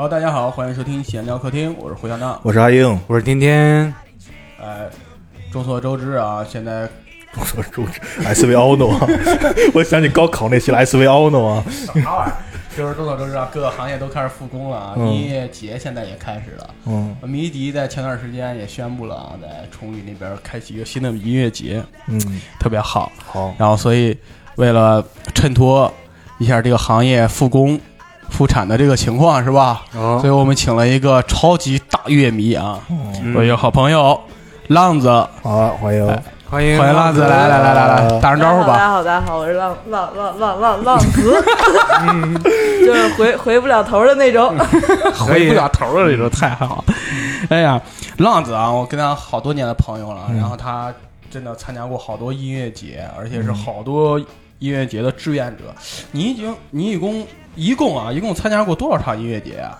[0.00, 2.40] 好，大家好，欢迎收听闲聊客厅，我是胡小闹。
[2.42, 3.94] 我是阿英，我是天天，
[4.58, 4.88] 哎，
[5.52, 6.88] 众所周知啊，现在
[7.34, 9.06] 众所周知 SV Ono 啊，
[9.74, 12.32] 我想起高考那期了 SV Ono 啊，啥玩意儿？
[12.74, 16.70] 就是众所周知啊，各个行业都开始复工了啊，嗯音乐节现在也开始了。
[16.86, 22.18] 嗯迷笛在前段时间也宣布了啊，在崇礼那边开启一个新的音乐节，嗯，
[22.58, 23.12] 特别好。
[23.26, 24.16] 好，然后，所以
[24.56, 25.92] 为了衬托
[26.38, 27.78] 一下这个行业复工
[28.30, 29.82] 复产的这个情况，是吧？
[29.92, 33.34] 所以哦，我们请了一个超级大乐迷啊，嗯。
[33.34, 34.18] 我一个好朋友
[34.68, 35.08] 浪子，
[35.42, 36.06] 好，欢迎，
[36.48, 36.78] 欢迎。
[36.78, 38.68] 欢迎浪子，来来来来来，打声招呼吧。
[38.68, 41.44] 大家好，大家好，我是浪浪浪浪浪浪子，
[42.86, 44.56] 就是回回不了头的那种。
[45.18, 46.84] 回不了头的那种太好。
[47.50, 47.80] 哎呀，
[48.18, 50.92] 浪子啊，我跟他好多年的朋友了，然后他
[51.30, 54.20] 真的参加过好多音乐节，而且是好多
[54.60, 55.74] 音乐节的志愿者。
[56.12, 59.76] 你已经，你一共一共啊，一共参加过多少场音乐节啊？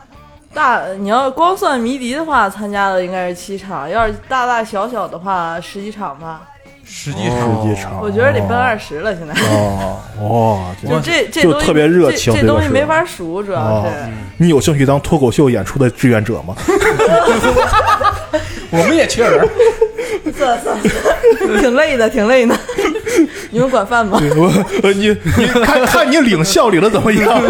[0.52, 6.42] 大，你要光算迷笛的话，参加的应该是七场；要是大大小小的话，十几场吧。
[6.82, 9.32] 实际上，实际上，我觉得得奔二十了，现在。
[9.48, 10.00] 哦，
[10.58, 14.10] 哇，这就这这东西就特别热情这东西没法数，主要哦是。
[14.38, 16.56] 你有兴趣当脱口秀演出的志愿者吗？
[18.72, 19.48] 我们也缺人。
[20.36, 22.58] 算 算算，挺累的，挺累的。
[23.50, 24.18] 你们管饭吗？
[24.36, 24.46] 我，
[24.82, 27.26] 呃你你看看你领笑领的怎么样？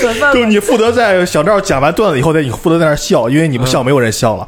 [0.00, 0.34] 管饭吗？
[0.34, 4.46] 就是你负责在小赵讲完段子以后，再你负责在那儿笑，因为你不笑，没有人笑了。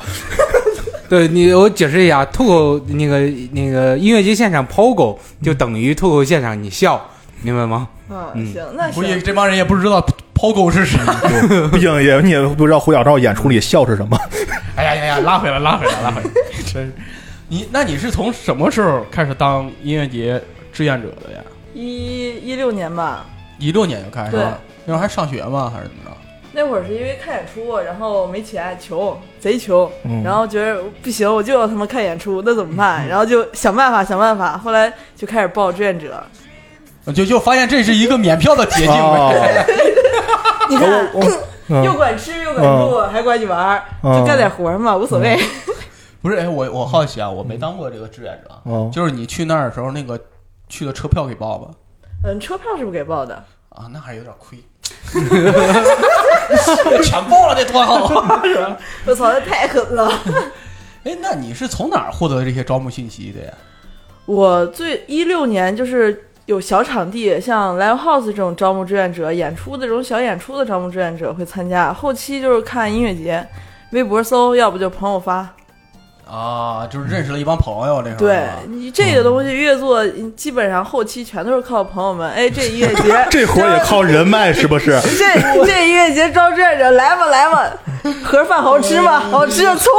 [1.08, 3.18] 对你，我解释一下，脱口那个
[3.52, 7.04] 那个音乐节现场抛狗就等于脱口现场你笑，
[7.42, 7.88] 明白吗？
[8.34, 9.20] 嗯，行，那估计。
[9.20, 10.00] 这帮人也不知道
[10.34, 10.98] 抛狗是啥。
[11.72, 14.16] 毕竟也你也不知道胡小赵演出里笑是什么。
[14.76, 16.30] 哎呀呀呀，拉回来，拉回来，拉回来，
[16.72, 16.92] 真是。
[17.52, 20.40] 你那你是从什么时候开始当音乐节
[20.72, 21.40] 志愿者的呀？
[21.74, 23.26] 一一六年吧，
[23.58, 25.68] 一六年就开始对了，那会儿还上学吗？
[25.74, 26.16] 还是怎么着？
[26.52, 33.04] 那会儿是因为看演出，然后没钱，穷，贼穷，嗯然后觉得不行，我就要他妈看演出，那怎么办？
[33.08, 36.22] 然后就想办法，想办法，后来就开始报志愿者。
[37.12, 39.34] 就就发现这是一个免票的捷径哦。
[40.70, 40.88] 你看，
[41.68, 45.36] 嗯 又管吃又管住，还管你玩就干点活儿嘛，无所谓。
[46.22, 50.20] 不是，哎，我我好奇啊，我没当过这个志愿者，哦就是你去那儿的时候，那个
[50.68, 51.70] 去的车票给报吧？
[52.24, 53.34] 嗯，车票是不给报的，
[53.70, 54.58] 啊，那还有点亏。
[57.02, 58.06] 全报了，这多好
[58.42, 58.76] 是吧？
[59.06, 60.12] 我操，那太狠了。
[61.04, 63.52] 哎，那你是从哪儿获得这些招募信息的呀？
[64.26, 71.92] 我最一六年就是有小场地，像 live house 这种招募志愿者，演出的这种小演出的招募志愿者会参加。
[71.92, 73.46] 后期就是看音乐节，
[73.92, 75.48] 微博搜，要不就朋友发。
[76.30, 82.30] 啊，就是认识了一帮朋友，这是对你这个东西越做，基本上后期全都是靠朋友们。
[82.30, 84.98] 哎，这音乐节 这活儿也靠人脉是不是？
[85.18, 87.72] 这这音乐节招志愿者，来吧来吧，
[88.22, 89.18] 盒饭好吃吗？
[89.18, 89.92] 好吃就冲！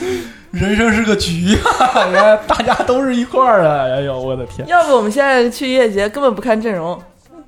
[0.52, 2.36] 人生是个局啊！
[2.46, 3.94] 大家都是一块儿的。
[3.96, 4.66] 哎呦，我的天！
[4.68, 6.98] 要不我们现在去音乐节根本不看阵容，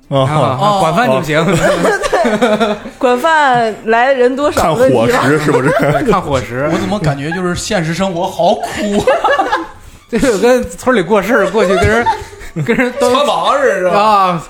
[0.09, 1.45] 啊，啊，管饭就行，
[2.97, 5.07] 管饭来人多少看伙。
[5.07, 5.69] 食是不是？
[6.09, 6.77] 看伙食我。
[6.77, 9.05] 怎么感觉就是现实生活好苦啊？
[10.09, 12.05] 这就跟村里过事儿过去跟人
[12.65, 14.43] 跟人都穿王似的，啊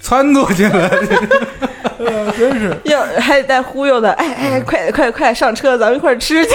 [0.00, 0.88] 撺掇去了，
[2.38, 2.76] 真是。
[2.84, 6.52] 要还得带忽悠的，哎哎，快快快上车，咱们一块儿吃去。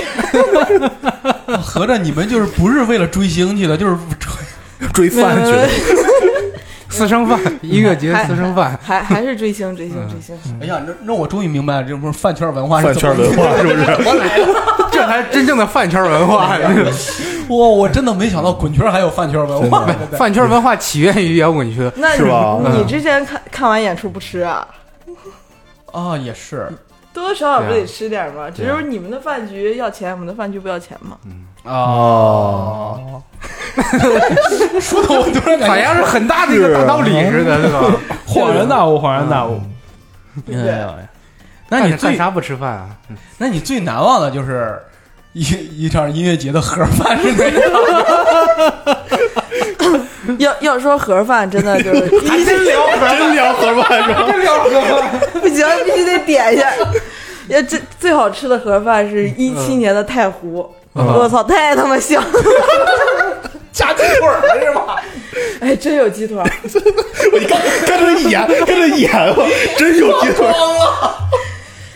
[1.61, 5.67] 合着你们就是不是为了追星去的，就是追追饭去了。
[6.99, 8.77] 私生饭，音乐节私生饭。
[8.81, 10.35] 还还是追星追星追星。
[10.59, 13.85] 哎呀，那那我终于明白了，这不是饭圈文化是饭圈文化是不是？
[14.91, 16.57] 这才真正的饭圈文化。
[17.49, 19.85] 哇，我真的没想到滚圈还有饭圈文化。
[20.17, 24.67] 饭圈文化起源于摇滚区，那是吧你你之前看看完演出不吃啊？
[25.93, 26.67] 啊，也是
[27.13, 28.49] 多多少少不得吃点嘛？
[28.49, 31.17] 只是你们的饭局要钱，我们的饭局不要钱嘛。
[31.63, 32.97] 啊，
[34.79, 37.79] 说的我突然好像是很大的一个大道理似的，对吧？
[38.27, 39.59] 恍然大悟，恍然大悟。
[40.45, 40.73] 对不对？
[41.69, 42.89] 那你最干啥不吃饭啊？
[43.37, 44.79] 那你最难忘的就是
[45.33, 45.41] 一
[45.85, 48.89] 一场音乐节的盒饭是哪场？
[50.37, 52.87] 要要说盒饭，真的就是还真聊
[53.17, 54.25] 真聊盒饭是吧？
[54.31, 55.19] 真聊盒饭。
[55.41, 56.67] 不行，必须得点一下。
[57.47, 60.71] 要最最好吃的盒饭是一七年的太湖，
[61.03, 62.29] 我操，太他妈香了！
[63.71, 65.01] 加鸡腿儿了是吧？
[65.61, 66.45] 哎，真有鸡腿儿，
[67.39, 69.43] 你看跟着一演，跟着一演吧，
[69.77, 70.47] 真有鸡腿。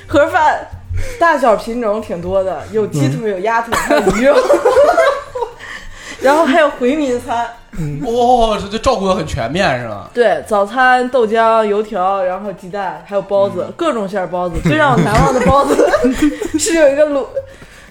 [0.07, 0.67] 盒饭
[1.19, 4.35] 大小品种挺多的，有鸡腿，有鸭腿，还有鱼肉。
[6.21, 7.45] 然后还有回民餐，
[8.03, 10.09] 哇，这这照顾的很全面是吧？
[10.13, 14.55] 对，早餐豆浆、油条，然后鸡蛋，还有包子，各种馅儿包子。
[14.63, 15.85] 最让我难忘的包子
[16.57, 17.29] 是有一个萝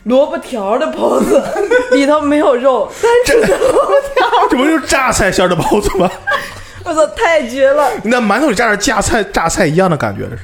[0.05, 1.43] 萝卜条的包子，
[1.93, 4.27] 里头没有肉，单纯的萝卜条。
[4.51, 6.11] 这不就是榨菜馅儿的包子吗？
[6.85, 7.89] 我操，太绝了！
[8.05, 10.43] 那馒头里加点榨菜，榨菜一样的感觉，这是。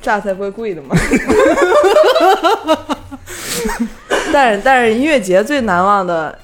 [0.00, 0.94] 榨菜不会贵的吗？
[4.32, 6.36] 但是但是音乐节最难忘的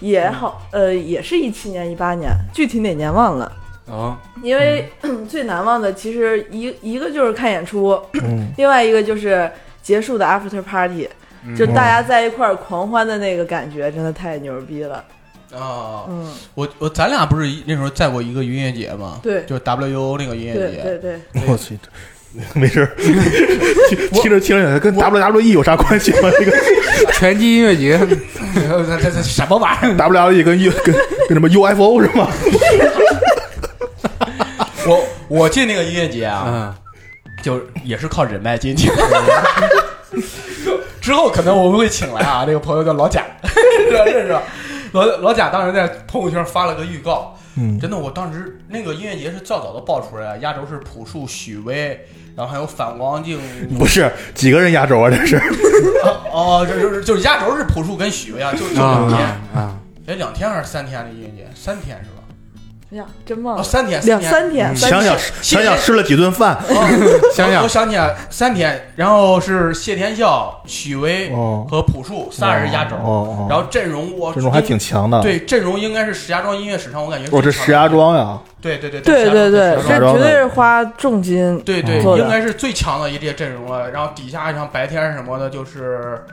[0.00, 3.50] 也好，呃，也是一七年、一八年，具体哪年忘了。
[3.90, 4.88] 啊，因为、
[5.28, 9.50] 最难忘的其实一一个就是看演出，嗯另外一个就是
[9.82, 11.08] 结束的 after party，、
[11.56, 15.04] 就大家在一块儿狂欢的那个感觉，真的太牛逼了。
[15.52, 19.18] 啊，嗯，我我咱俩不是那时候在过一个音乐节吗？
[19.22, 20.80] 对就是 WO 那个音乐节。
[20.82, 21.76] 对对，我去，
[22.54, 22.88] 没事，
[24.22, 26.30] 听着听着跟 WWE 有啥关系吗？
[26.38, 26.52] 这个
[27.14, 27.98] 拳击音乐节，
[28.54, 30.94] 这这这什么玩意儿？WWE 跟 U 跟
[31.28, 32.30] 跟什么 UFO 是吗？
[34.86, 36.74] 我我进那个音乐节啊，嗯，
[37.42, 38.94] 就也是靠人脉进去的。
[41.00, 43.24] 之后可能我们会请来啊， 这个朋友叫老贾，
[43.90, 44.42] 认识吧？
[44.92, 52.06] 老老贾当时在朋友圈发了个预告，嗯，真的，我当时那个音乐节是较早的爆出来，压轴是朴树、许巍，
[52.36, 53.38] 然后还有反光镜，
[53.78, 55.08] 不是几个人压轴啊？
[55.08, 55.36] 这是
[56.32, 59.20] 哦，这就是就是压轴是朴树跟许巍啊，就就两天，
[59.54, 59.76] 啊
[60.06, 61.48] 两天还是三天的音乐节？
[61.54, 62.19] 三天是吧？
[62.92, 64.30] 哎呀，真忘哦，了，三天，两天。
[64.30, 66.54] 三天，想想想想吃了几顿饭。
[66.68, 66.88] 哦
[67.32, 67.62] 想想。
[67.62, 71.64] 我想起来三天，然后是谢天笑、许巍哦。
[71.70, 83.90] 和朴树仨人压轴，哦哦然后阵容我阵容还挺强的。，对阵容应该是石家庄音乐史上我感觉是我这石家，庄呀，对对对对对对，这绝对是花重金对对，应该是最强的一列阵容了。
[83.92, 86.24] 然后底下像白天什么的，就是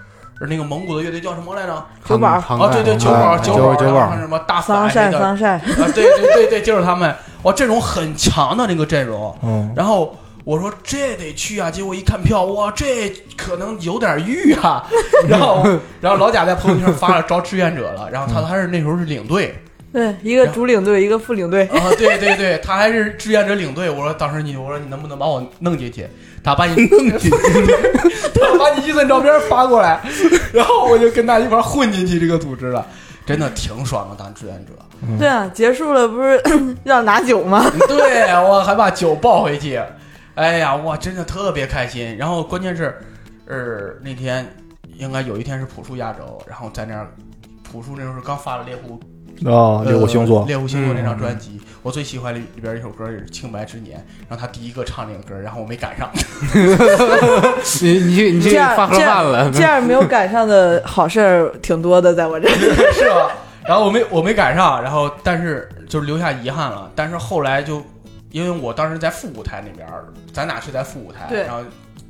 [0.41, 1.85] 那个蒙古的乐队叫什么来着？
[2.05, 5.61] 九宝啊，对对，九宝啊九宝然后什么大桑晒反的桑晒，啊，
[5.93, 9.35] 对对对对，就是他们，哇，阵容很强的那个阵容。
[9.43, 14.85] 嗯，然后我说这得去啊，结果一看票，哇，这可能有点欲啊。
[15.27, 15.65] 然后
[15.99, 19.55] 然后老贾在朋友圈发了招志愿者了，然后他他是那时候是领队
[19.91, 23.89] 对，一个主领队，一个副领队，啊，对对对，他还是志愿者领队。
[23.89, 26.07] 我说当时你我说你能不能把我弄进去？
[26.43, 30.01] 他把你弄进去，他把你预算照片发过来，
[30.53, 32.85] 然后我就跟他一块混进去这个组织了。
[33.25, 34.71] 真的挺爽的，当志愿者。
[35.19, 36.41] 对啊，结束了不是
[36.85, 37.69] 要拿酒吗？
[37.89, 39.77] 对我还把酒抱回去，
[40.35, 42.15] 哎呀，我，真的特别开心。
[42.15, 42.97] 然后关键是，
[43.45, 44.47] 呃，那天
[44.95, 47.11] 应该有一天是朴树压轴，然后在那儿，
[47.69, 48.97] 朴树那时候刚发了猎户
[49.45, 56.09] 啊，猎户星座呃，猎户星座那张专辑，我最喜欢里里边一首歌也是《清白之年》，然后他第一个唱那个歌，然后我没赶上。
[57.81, 62.51] 你你去你去这样发盒这饭了样，这样没有赶上的好事儿挺多的，在我这儿。
[62.93, 63.31] 是吧？
[63.65, 66.89] 然后我没我没赶上，然后但是就是留下遗憾了。
[66.95, 67.83] 但是后来就
[68.31, 71.59] 因为我当时在副舞台那边儿，咱俩是在副舞台，对然后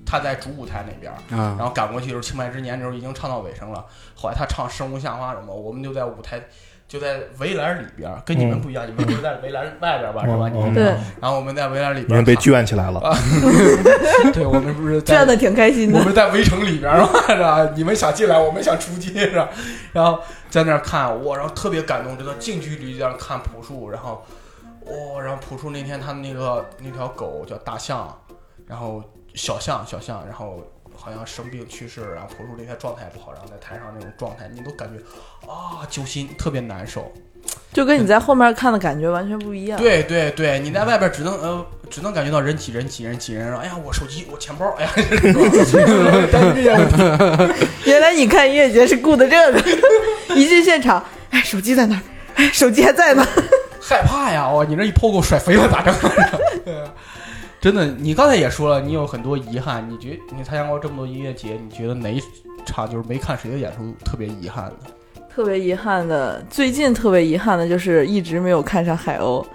[0.06, 3.84] 他在主舞台那边然后赶过去的时候，《清白之年》的时候已经唱到尾声了。
[4.16, 6.42] 后来他唱《生无夏花》什么，我们就在舞台。
[6.88, 10.50] 就在围栏里边儿，跟你们不一样，你们是在围栏外边儿吧，是吧？
[10.50, 10.84] 嗯你们对，
[11.20, 13.02] 然后我们在围栏里你们被边儿看，圈起来了。
[14.34, 16.00] 对，我们不是圈的挺开心的。
[16.00, 17.70] 我们在围城里边儿嘛，是吧？
[17.76, 19.50] 你们想进来，我们想出去，是吧？
[19.92, 24.24] 然后在那儿看我，然后特别感动，真的近距离这样看朴树，然后
[24.86, 28.18] 哇、然后朴树那天他那个那条狗叫大象，
[28.66, 29.04] 然后
[29.34, 30.64] 小象小象，然后
[30.98, 34.98] 好像生病去世，然后朴树那天状态不好，然后在台上那种状态，你都感觉
[35.50, 37.10] 啊揪心，特别难受。
[37.72, 39.80] 就跟你在后面看的感觉完全不一样。
[39.80, 44.92] 对对对，你在外边只能呃只能感觉到人挤人挤人挤人，哎呀我手机我钱包，哎呀，
[47.86, 49.64] 原来你看音乐节是顾的这个，
[50.36, 52.02] 一进现场，哎，手机在哪儿？
[52.36, 53.26] 哎，手机还在呢。
[53.80, 54.50] 害怕呀！
[54.50, 55.94] 哇，你这一抛给我甩飞了咋整？
[57.60, 59.88] 真的，你刚才也说了，你有很多遗憾。
[59.90, 62.22] 你觉你参加过这么多音乐节，你觉得哪一
[62.66, 64.92] 场就是没看谁的演出特别遗憾的？
[65.34, 69.46] 特别遗憾的，最近特别遗憾的就是一直没有看上海鸥，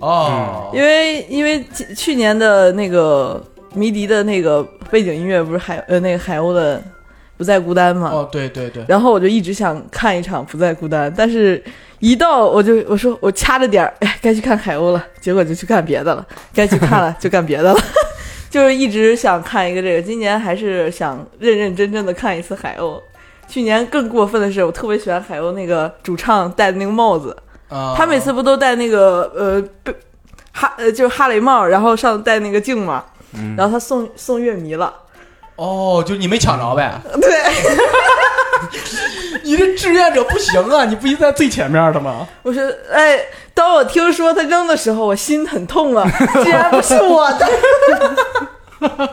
[0.00, 3.42] 哦，因为因为去去年的那个
[3.74, 6.82] 迷笛的那个背景音乐不是海呃那个海鸥的
[7.38, 11.62] 不再孤单嘛，哦，对对对，然后我就一直想看一场不再孤单，但是
[12.00, 17.80] 一到我就我说我掐着点儿，哎，该去看海鸥了，结果就去干别的了，该去看了 就干别的了，
[18.50, 23.00] 就是一直想看一个这个，今年还是想认认真真的看一次海鸥。
[23.46, 27.34] 去年更过分的是，我特别喜欢海鸥那个主唱戴的那个帽子，
[27.70, 29.94] 啊，他每次不都戴那个呃被
[30.52, 33.02] 哈呃就是哈雷帽，然后上戴那个镜嘛，
[33.56, 34.92] 然后他送送乐迷了，
[35.58, 37.00] 哦，就你没抢着呗？
[37.20, 37.30] 对，
[39.42, 40.84] 你这志愿者不行啊！
[40.86, 42.26] 你不应在最前面的吗？
[42.42, 42.62] 我说，
[42.92, 43.18] 哎，
[43.54, 46.08] 当我听说他扔的时候，我心很痛啊，
[46.44, 49.10] 竟然不是我的。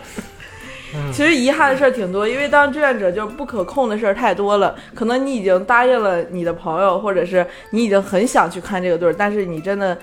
[1.12, 4.74] 其实遗憾的事儿挺多，因为当志愿者就不可控的事儿太多了。
[4.94, 9.98] 可能你已经答应了你的朋友，或者是你已经很想去看这个队儿，但是你真的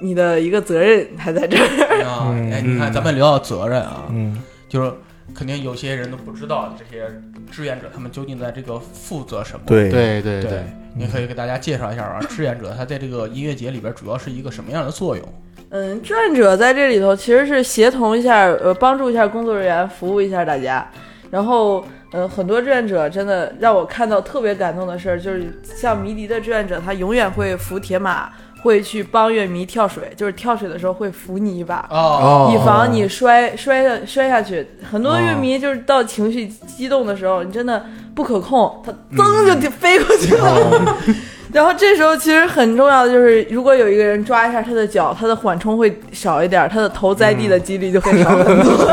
[0.00, 2.04] 你的一个责任还在这儿。
[2.04, 4.90] 啊，嗯哎，你看，咱们聊到责任啊，嗯就是
[5.34, 7.10] 肯定有些人都不知道这些
[7.50, 9.64] 志愿者他们究竟在这个负责什么。
[9.66, 15.26] 对对对对，你可以给大家介绍一下啊， 志愿者他在这个音乐节里边主要是一个什么样的作用？
[15.70, 20.84] 嗯，志愿者在这里头其实是协同一下，呃，帮助一下工作人员，服务一下大家。
[21.30, 28.32] 然后，嗯、很多志愿者真的让我看到特别感动的事儿，就是像迷笛的志愿者，他永远会扶铁马，
[28.62, 31.86] 会去帮乐迷跳水，就是跳水的时候会扶你一把。
[31.90, 40.96] 哦，以防你摔摔下摔下去，很多乐迷就是到情绪激动的时候，你真的不可控，他噌就飞过去了。
[41.52, 48.90] 然后这时候其实很重要的就是，如果有一个人抓一下他的脚，他的缓冲会少一点，他的头栽地的几率就会少很多。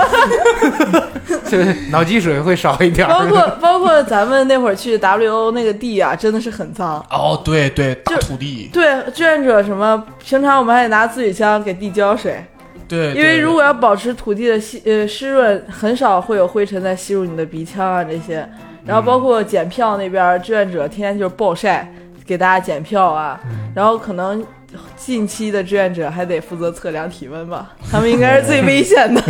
[1.49, 3.09] 这 脑积水会少一点儿。
[3.09, 6.97] 包括包括咱们那会儿去 WO 那个地啊，真的是很脏。
[7.09, 12.43] 哦，对对，大土地，对志愿者什么，平常我们还得拿自己枪给地浇水。
[12.87, 18.47] 对，因为如果要保持土地的吸呃湿润，很少会有灰尘再吸入你的鼻腔啊这些。
[18.85, 21.91] 然后包括检票那边，志愿者天天就是暴晒，
[22.27, 23.39] 给大家检票啊。
[23.73, 24.45] 然后可能
[24.95, 29.21] 近期的志愿者还得负责测量体温吧， 他们应该是最危险的，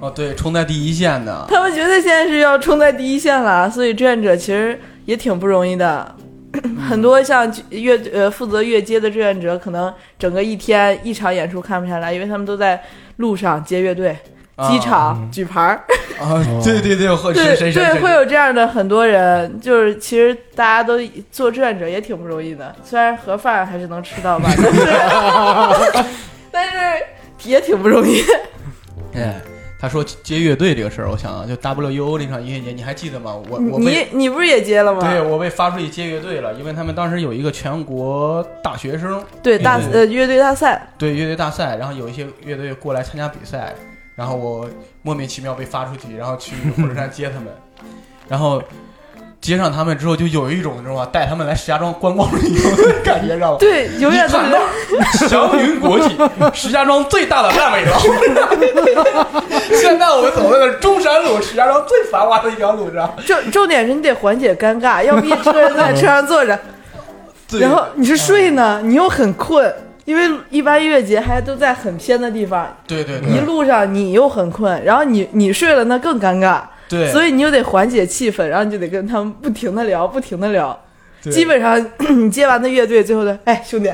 [0.00, 3.70] 哦，对，冲在第一线的， 他们绝对现在是要冲在第一线了。
[3.70, 6.16] 所以志愿者其实也挺不容易的。
[6.88, 12.82] 很多像乐呃负责乐街的志愿者，可能整个一天一场演出看不下来，因为他们都在
[13.18, 14.18] 路上接乐队、
[14.68, 15.84] 机场举牌儿。
[16.20, 20.98] 啊，对对对，会对是谁谁对，会有这样的很多人，就是其实大家都
[21.32, 26.04] 做志愿者也挺不容易的，虽然盒饭还是能吃到吧， 但是
[26.52, 28.22] 但是也挺不容易。
[29.16, 29.40] 哎，
[29.80, 33.34] 他说接乐队这个事儿，我想啊，就 WUO 那场音乐节，你还记得吗？
[33.48, 35.00] 我我你你不是也接了吗？
[35.00, 43.74] 对我被发出去接乐队了，因为他们当时有一个全国大学生对大呃乐队大赛，对乐队大赛，然后有一些乐队过来参加比赛，
[44.20, 44.68] 然后我
[45.00, 47.46] 莫名其妙被发出去，然后去 火车站接他们，
[48.28, 48.62] 然后
[49.40, 51.08] 接上他们之后，就有一种你知道吗？
[51.10, 53.56] 带他们来石家庄观光旅游的感觉，知道吗？
[53.58, 54.58] 对，永远看到
[55.26, 56.14] 祥云国际，
[56.52, 57.92] 石家庄最大的烂尾楼。
[59.80, 63.10] 现在我们走的是中山路，石家庄最繁华的一条路上。
[63.26, 66.58] 重重点是你得缓解尴尬，要不一车人在车上坐着，
[67.58, 69.74] 然后你是睡呢，你又很困。
[70.10, 73.30] 因为一般音乐节还都在很偏的地方，对对对。
[73.30, 80.76] 一路上你又很困，然后你你睡了那更尴尬，对，所以你又得缓解气氛，然后你就得跟他们不停的聊，不停的聊。
[81.22, 81.78] 基本上
[82.18, 83.88] 你接完的乐队，最后的哎兄弟，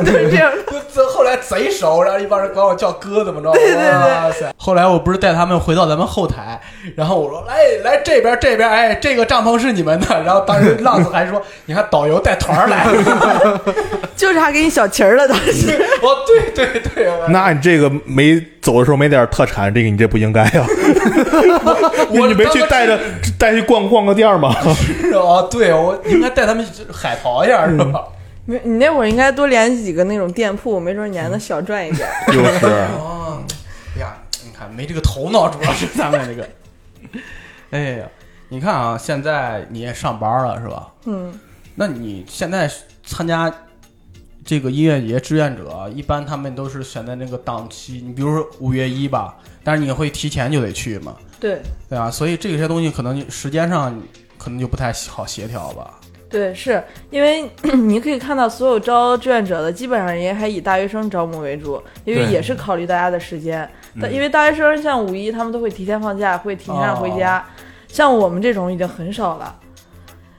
[0.04, 0.52] 都是这样。
[0.94, 3.52] 这后来贼熟，然后一帮人管我叫哥，怎么着？
[3.52, 4.52] 对对对哇塞！
[4.56, 6.58] 后来我不是带他们回到咱们后台，
[6.94, 10.06] 然后我说：“来来这边这边，哎，这个帐篷是你们的。
[10.24, 13.60] ”然后当时浪子还说：“你看导游带团来了。
[14.16, 20.64] 就差给你小旗儿了，当时。”哦，对对对，那你这个没走的时候没点特产，这个你这不应该呀、
[22.10, 22.98] 我你没去带着
[23.38, 24.54] 带去逛逛个店吗？
[24.74, 28.02] 是哦，对我应该带他们去海淘一下，是吧？
[28.46, 32.08] 没你那会儿应该多联系几个那种店铺，没准你还能小赚一点。
[32.28, 32.66] 就是，
[32.98, 33.42] 哦，
[33.96, 36.48] 哎呀，你看没这个头脑，主要是咱们这个。
[37.70, 38.08] 哎呀，
[38.48, 40.92] 你看啊，现在你也上班了是吧？
[41.06, 41.38] 嗯，
[41.74, 42.70] 那你现在
[43.04, 43.52] 参加
[44.44, 52.08] 这个音乐节志愿者，一般他们都是选在那个档期，你比如说五月一吧，但是你会提前就得去嘛，对对啊？
[52.08, 54.00] 所以这些东西可能时间上
[54.38, 55.98] 可能就不太好协调吧。
[56.28, 63.68] 对，是因为 你可以看到所有招志愿者的，基本上也还以大学生招募为主，因为对也是考虑大家的时间。
[64.00, 67.44] 但因为大学生像五一，他们都会提前放假，会提前回家。
[67.88, 69.54] 像我们这种已经很少了。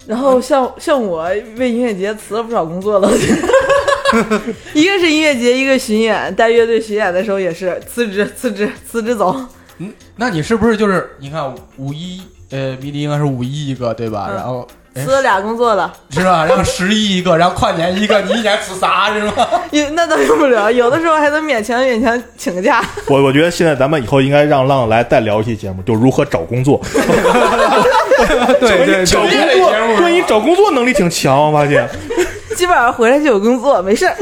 [0.05, 1.23] 然后像像我
[1.57, 3.11] 为音乐节辞了不少工作了，
[4.73, 9.35] 一个是音乐节，一个巡演，带乐队巡演的时候也是辞职辞职辞职走。
[9.79, 14.27] 嗯，那你是不是就是你看五一呃迷笛应该是五一一个对吧？
[14.29, 16.45] 嗯然后哎辞了俩工作了，是吧？
[16.45, 19.33] 然后十一一个，然后跨年一个，你一年辞仨是吗？
[19.71, 22.83] 也那倒用不了，有的时候还能勉强勉强请个假。
[23.07, 26.81] 我我觉得现在咱们以后应该让浪来再聊一期节目，就如何找工作。
[28.59, 31.87] 对对找工作，说你找工作能力挺强，我发现。
[32.55, 34.15] 基本上回来就有工作，没事儿。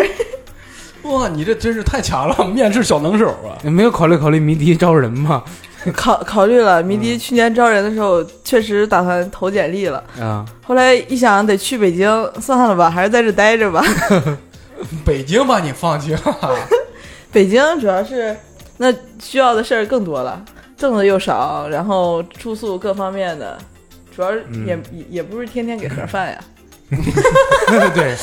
[1.04, 3.56] 哇，你这真是太强了，面试小能手啊！
[3.62, 5.44] 你没有考虑考虑迷笛招人吗？
[5.94, 13.84] 考考虑了，迷笛去年招人的时候确实打算投简历了，啊，后来一想得去北京，算了吧，还是在这待着吧。
[15.06, 16.22] 北京把你放弃了，
[17.32, 18.36] 北京主要是
[18.78, 20.44] 那需要的事儿更多了，
[20.78, 23.58] 挣的又少，然后住宿各方面的，
[24.16, 26.40] 主要是也、也也不是天天给盒饭呀。
[27.94, 28.16] 对，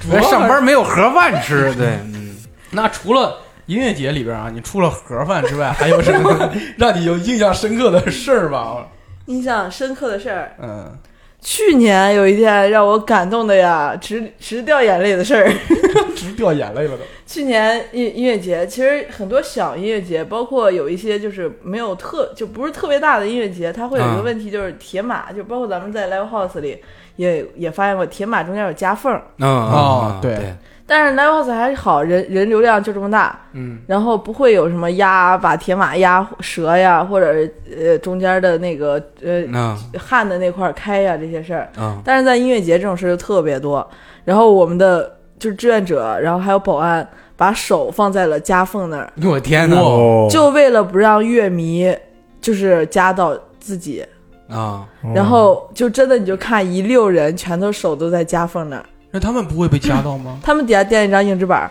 [0.00, 2.36] 主要上班没有盒饭吃，对，嗯，
[2.70, 3.38] 那除了
[3.70, 8.88] 音乐节里边啊，你除了盒饭之外，还有什么 让你有印象深刻的事儿吧？
[9.26, 10.98] 印象深刻的事儿，嗯，
[11.40, 15.52] 去年有一件让我感动的呀，直直掉眼泪的事儿。
[16.16, 17.04] 直掉眼泪了都。
[17.24, 26.82] 去年音音乐节，其实很多小音乐节，包括有一些就是没有特就不是特别大的音乐节，它会有一个啊问题，就是铁马，就包括咱们在 live house 里
[27.14, 30.54] 也也发现过，铁马中间有夹缝儿，嗯哦对对，
[30.92, 33.78] 但是 live house 还是好，人人流量就这么大，嗯。
[33.86, 37.48] 然后不会有什么压把铁马压折呀，或者
[37.80, 43.88] 呃中间的那个呃嗯焊的那块儿开呀这些事儿，嗯但是在音乐节这种事就特别多，
[44.24, 51.96] 然后我们的就是志愿者，然后还有保安，把手放在了夹缝那儿，我天哪，哦，就为了不让乐迷
[52.40, 54.04] 就是夹到自己，
[54.48, 60.38] 啊，然后就真的你就看一溜人全都手都在夹缝那儿，那他们不会被夹到吗？
[60.42, 61.70] 他们底下垫一张硬纸板儿，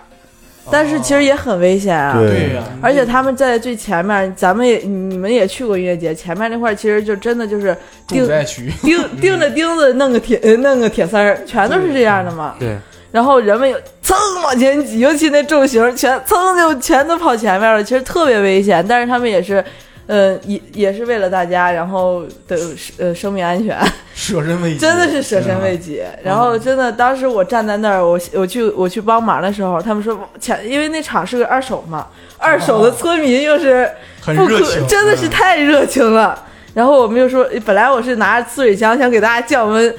[0.69, 2.19] 但是其实也很危险啊。
[2.19, 7.75] 对对呀、而且他们在最前面，咱们也你们也去过音乐节，前面那块其实就真的就是
[8.07, 8.71] 重灾区。
[8.81, 12.55] 钉钉着钉子弄个铁呃弄个铁丝儿，全都是这样的嘛。
[12.59, 12.77] 对，
[13.11, 18.85] 然后人们有蹭往前挤，尤其那重型全蹭就全都跑前面了，其实特别危险。
[18.87, 19.63] 但是他们也是，
[20.09, 22.57] 呃，也也是为了大家，然后的
[22.97, 23.77] 呃生命安全，
[24.15, 26.01] 舍身为己，真的是舍身为己。
[26.23, 32.07] 然后真的，当时我站在那儿，我我去我去帮忙的时候，他们说前因为那场是个二手嘛，
[32.39, 33.87] 二手的村民又是
[34.25, 36.43] 不可很热情，真的是太热情了。
[36.73, 39.95] 然后我们又说，本来我是拿着刺水枪想给大家降温，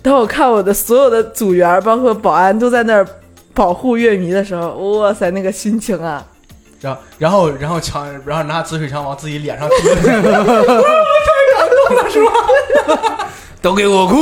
[0.00, 3.06] 当我看我的所有的组员，包括保安都在那儿
[3.52, 6.26] 保护乐迷的时候，哇塞，那个心情啊！
[6.80, 9.74] 然后然后然后枪，然后拿紫水枪往自己脸上滴，
[13.62, 14.16] 都给我哭，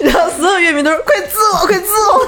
[0.00, 2.26] 然后所有乐迷都说：“快滋我，快滋我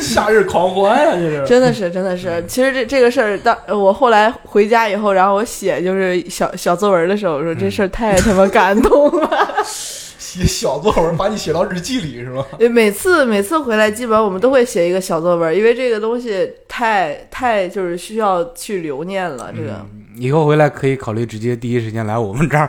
[0.00, 1.44] 夏日狂欢呀、这！”是。
[1.46, 2.42] 真的是，真的是。
[2.48, 9.28] 其实这这个事儿，当我后来回家以后，然后我写就是小小作文的时候，我说这事儿太他妈感动了。
[10.36, 12.44] 写小作文，把你写到日记里是吧？
[12.60, 19.50] 呃每次每次回来，基本上我们都会写一个小作文，因为这个东西太太就是需要去留念了。
[19.56, 19.84] 这个，
[20.16, 22.68] 以后回来可以考虑直接第一时间来我们这儿，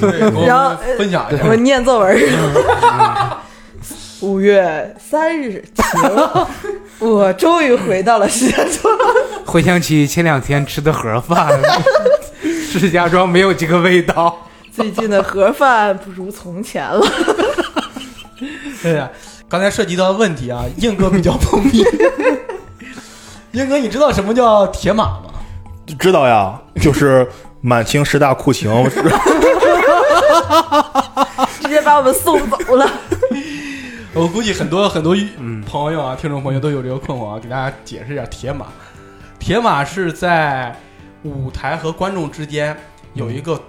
[0.00, 1.44] 对， 然后分享一下。
[1.48, 2.18] 我念作文。
[4.20, 6.00] 五月三日晴，
[6.98, 8.96] 我终于回到了石家庄。
[9.44, 11.60] 回想起前两天吃的盒饭，
[12.42, 14.43] 石家庄没有这个味道。
[14.74, 17.00] 最近的盒饭不如从前了。
[18.82, 19.08] 对呀，
[19.48, 21.84] 刚才涉及到的问题啊，硬哥比较懵逼。
[23.52, 25.26] 硬哥，你知道什么叫铁马吗？
[25.98, 27.24] 知道呀，就是
[27.60, 28.68] 满清十大酷刑，
[31.62, 32.90] 直接把我们送走了。
[34.12, 35.16] 我估计很多很多
[35.64, 38.66] 朋友啊，听众朋友都有这个困惑啊，给大家解释一下铁马。
[39.38, 40.74] 铁马是在
[41.22, 42.76] 舞台和观众之间
[43.12, 43.60] 有一个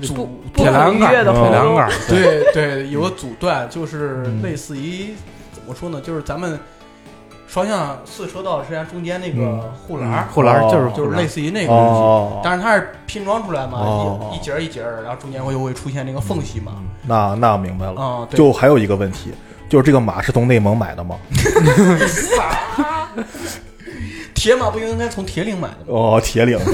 [0.00, 5.14] 阻铁栏杆铁栏杆， 对对，有个阻断，就是类似于
[5.52, 6.00] 怎么说呢？
[6.00, 6.58] 就是咱们
[7.46, 11.82] 双向四车道之间中间那个护栏，护栏就是哦就是类似似于那个东西。
[11.82, 16.72] 哦，但是它是拼装出来嘛，哦一一节儿一节儿，然后中间会又会出现那个缝隙嘛。
[17.06, 18.00] 那那明白了。
[18.00, 19.32] 啊，就还有一个问题，
[19.68, 21.16] 就是这个马是从内蒙买的吗？
[24.34, 25.84] 铁马不应该从铁岭买的吗？
[25.88, 26.64] 哦，铁岭啊，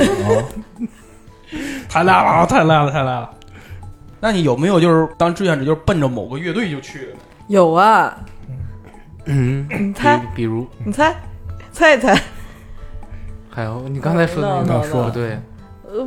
[1.88, 3.30] 太烂了，太烂了，太烂了。
[4.20, 7.18] 那你有没有就是当志愿者，就是奔着某个乐队就去的呢？
[7.46, 8.16] 有啊，
[9.26, 10.66] 嗯，你猜，比比如。
[10.84, 11.14] 你猜，
[11.72, 12.20] 猜一猜。
[13.48, 15.38] 还有你刚才说的那 No, no, 个说对，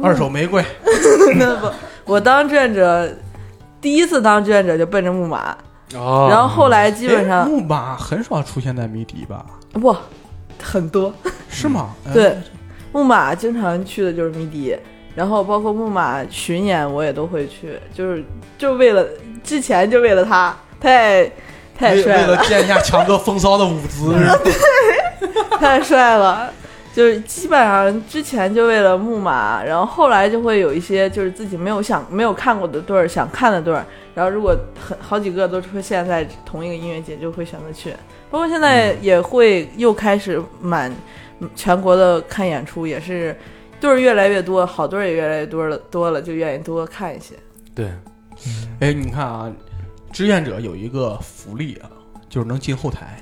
[0.04, 0.64] 二手玫瑰，
[1.38, 1.70] 那不，
[2.06, 3.10] 我当志愿者，
[3.82, 5.58] 第一次当志愿者就奔着木马，
[5.96, 9.46] 哦，然后后来基本哎上木马很少出现在迷笛吧？
[9.74, 9.96] 不
[10.62, 11.14] 很多。
[11.50, 11.90] 是吗？
[12.08, 12.14] 哎。
[12.14, 12.38] 对，
[12.94, 14.76] 木马经常去的就是迷笛，
[15.16, 18.24] 然后包括木马巡演我也都会去，就是
[18.58, 19.06] 就为了
[19.44, 21.30] 之前就为了他，太
[21.78, 24.16] 太帅了为了，见一下强哥风骚的舞姿，
[25.60, 26.52] 太帅了。
[26.94, 37.94] 就是基本上之前就为了木马，然后后来就会有一些就是自己没有想没有看过的队儿，想看的队儿，然后如果很好几个都出现在同一个音乐节，就会选择去。
[38.30, 40.94] 包括现在也会又开始满
[41.56, 43.34] 全国的看演出，也是
[43.82, 47.34] 队儿越来越多，好队儿也越来越多了，多了就愿意多看一些。
[47.74, 47.90] 对，
[48.80, 49.52] 哎，你看啊，
[50.14, 51.90] 志愿者有一个福利啊，
[52.30, 53.18] 就是能进后台。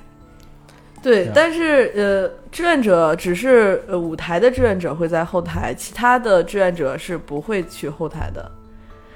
[1.02, 8.52] 对，对但是呃，志愿者只是呃舞台的志愿者会在后台，其他的志愿者是不会去后台的。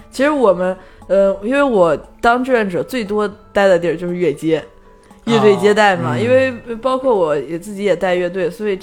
[0.09, 0.77] 其实我们
[1.07, 4.63] 呃，因为我当志愿者最多待的地儿就是乐街，
[5.25, 8.79] 乐队接待嘛，嗯因为包括我也自己也带乐队，所以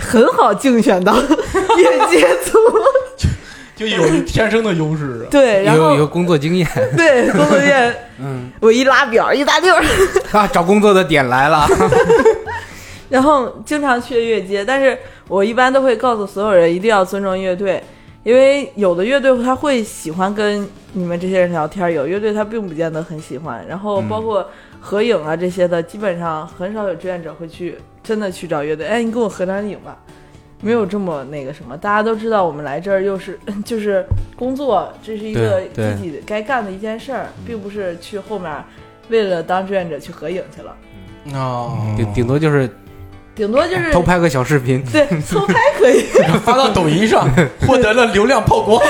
[0.00, 2.58] 很好竞选到乐街组。
[3.74, 5.28] 就有天生的优势啊。
[5.30, 9.84] 对，然后有有工作经验，对工作经验 嗯我一拉表一大溜儿。
[10.32, 11.68] 啊，找工作的点来了，
[13.10, 17.82] 然后经常去乐街，但是我一般都会告诉所有人一定要尊重乐队，
[18.24, 23.62] 因为有的乐队他会喜欢跟你们这些人聊天，有乐队他并不见得很喜欢。
[23.68, 24.48] 然后包括
[24.86, 29.98] 合影啊这些的，基本上很少有志愿者会去真的去找乐队，哎，你跟我合张影吧。
[30.60, 38.64] 没有这么那个什么，大家都知道我们来这儿又是 就是工作，这是一个对对自己该干的一件事儿，并不是去后面
[39.08, 40.76] 为了当志愿者去合影去了，
[41.34, 42.70] 哦，顶顶多就是
[43.34, 46.04] 顶多就是偷拍个小视频，对 偷拍可以。
[46.44, 47.28] 发到抖音上，
[47.66, 48.80] 获得了流量曝光。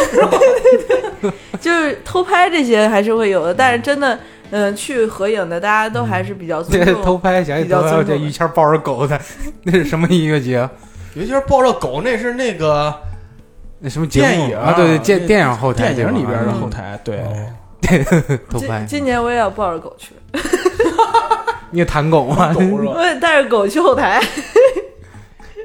[1.61, 4.17] 就是偷拍这些还是会有的，但是真的，
[4.51, 7.03] 嗯、去合影的大家都还是比较尊这重。
[7.03, 9.21] 偷拍想起比较偷拍这于谦抱着狗的，
[9.65, 10.69] 那是什么音乐节？
[11.15, 12.95] 有些人抱着狗，那是那个
[13.79, 14.73] 那什么节电影啊？
[14.75, 17.25] 对对，电电影后台电影里边的嗯后台，对，
[18.51, 20.13] 偷拍今，年我也要抱着狗去，
[21.71, 22.55] 你也弹狗吗？
[22.59, 24.23] 我也带着狗去后台。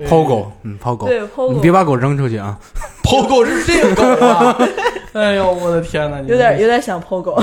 [0.07, 2.57] 抛狗，嗯，抛狗，对，抛狗你别把狗扔出去啊！
[3.03, 4.57] 抛狗是这个狗啊！
[5.13, 6.19] 哎呦，我的天哪！
[6.21, 7.39] 有点有点想抛狗。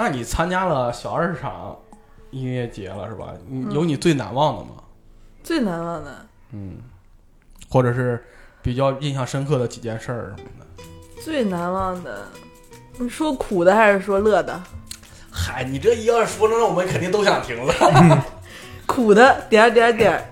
[0.00, 1.76] 那你参加了小二十场
[2.30, 3.34] 音乐节了是吧？
[3.70, 4.70] 有你最难忘的吗？
[5.42, 6.78] 最难忘的，嗯，
[7.68, 8.24] 或者是
[8.62, 10.82] 比较印象深刻的几件事儿什么的？
[11.22, 12.26] 最难忘的，
[12.96, 14.58] 你说苦的还是说乐的？
[15.30, 18.24] 嗨，你这一要是说了，那我们肯定都想听了。
[18.86, 20.24] 苦的点儿点儿点儿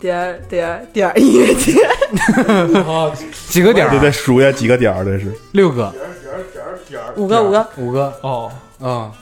[0.00, 1.80] 点儿点儿点儿音乐节，
[2.82, 3.14] 啊，
[3.46, 3.90] 几个点儿？
[3.92, 8.52] 这得数下几个点儿，这是六个，点儿点儿点儿点儿五个五个，五个，哦，
[8.82, 9.12] 嗯，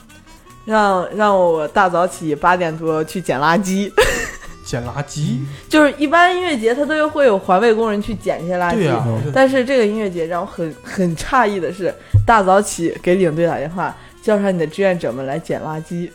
[0.65, 3.91] 让让我大早起八点多去捡垃圾。
[4.65, 5.39] 捡垃圾。
[5.67, 11.93] 就是一般音乐节它都会有环卫工人去捡一些垃圾，对呀，但是这个音乐节让我很很诧异的是，
[12.25, 16.09] 大早起给领队打电话，叫上你的志愿者们来捡垃圾，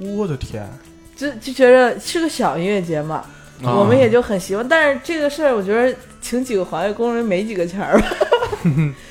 [0.00, 0.66] 我的天！
[1.16, 3.16] 就就觉得是个小音乐节嘛，
[3.62, 4.66] 啊我们也就很习惯。
[4.66, 8.06] 但是这个事儿，我觉得请几个环卫工人没几个钱儿吧。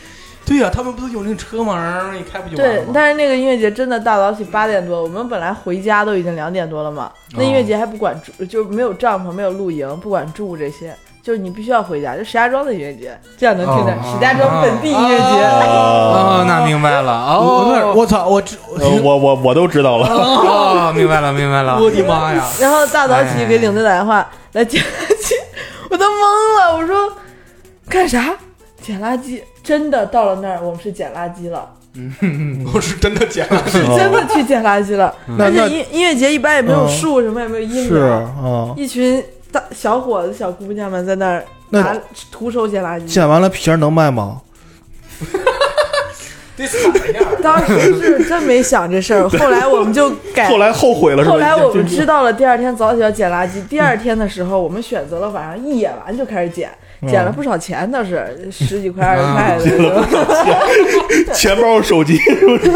[0.48, 2.14] 对呀，他们不是有那个车吗？
[2.18, 7.12] 一开不就完了吗？，对但是那个音乐节真的大早起八点多，我们本来回家都已经两点多了嘛。
[7.36, 12.16] 那音乐节还不管住，就是没有帐篷，没有露营，不管住这些，就是你必须要回家。
[12.16, 15.44] 就石家庄的音乐节，这样能听见哦石家庄本地音乐节。
[15.68, 18.26] 哦，那明白了，哦，我操！
[18.26, 22.42] 我这呃我我我都知道了，哦，明白了，明白了，我的妈呀！
[22.62, 25.34] 然后大早起给领队打电话来捡垃圾，
[25.90, 26.78] 我都懵了。
[26.78, 27.12] 我说
[27.90, 28.34] 干啥？
[28.82, 29.42] 捡垃圾？
[29.68, 33.74] 真的到了那儿，我们是捡垃圾了，嗯我是真的捡垃圾。
[33.98, 35.14] 真的去捡垃圾了。
[35.38, 41.94] 而且音音乐节一般也没有嗯树，什么也没有阴是凉，啊，一群大小伙子、小姑娘们在那儿拿
[42.32, 43.06] 徒手捡垃圾。
[43.06, 44.42] 捡完了皮儿能卖吗？
[46.58, 47.20] 得撒一下。
[47.42, 50.50] 当时是真没想这事儿，后来我们就改。
[50.50, 51.32] 后来后悔了是吧？
[51.32, 53.66] 后来我们知道了，第二天早起要捡垃圾。
[53.68, 56.70] 第二天的时候，我们选择了晚上一演完就开始捡，
[57.02, 61.34] 嗯捡了不少钱，倒是十几块、二十块的。
[61.34, 62.20] 钱包、手机，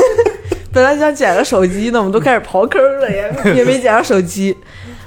[0.72, 4.56] 本来想捡个手机呢，我们都开始刨坑了，也也没捡着手机。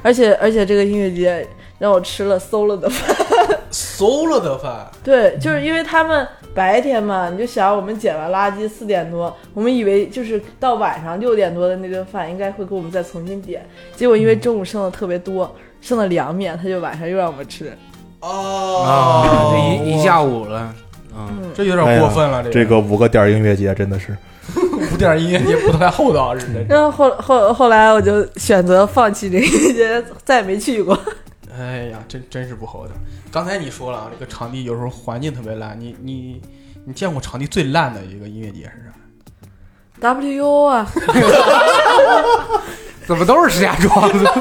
[0.02, 1.46] 而且而且这个音乐节
[1.78, 3.16] 让我吃了馊了的饭。
[3.70, 17.72] 馊了的饭，对，就是因为他们白天嘛，你就想我们捡完垃圾四点多，我们以为就是到晚上六点多的那顿饭应该会给我们再重新点，结果因为中午剩的特别多，剩的凉面，他就晚上又让我们吃。
[18.20, 20.74] 哦啊，这一一下午了，
[21.14, 22.42] 嗯，这有点过分了。
[22.50, 24.16] 这个五个点儿音乐节真的是，
[24.92, 26.62] 五点音乐节不太厚道，是的。
[26.68, 30.98] 然后后后后来我就选择放弃这个音乐节，再也没去过。
[31.56, 32.92] 哎呀，真真是不好的。
[33.30, 36.42] 刚才你说了啊，这个场地有时候环境特别烂，你你
[36.84, 38.92] 你见过场地最烂的一个音乐节是
[40.00, 40.86] 啥？WU 啊，
[43.06, 44.30] 怎么都是石家庄的？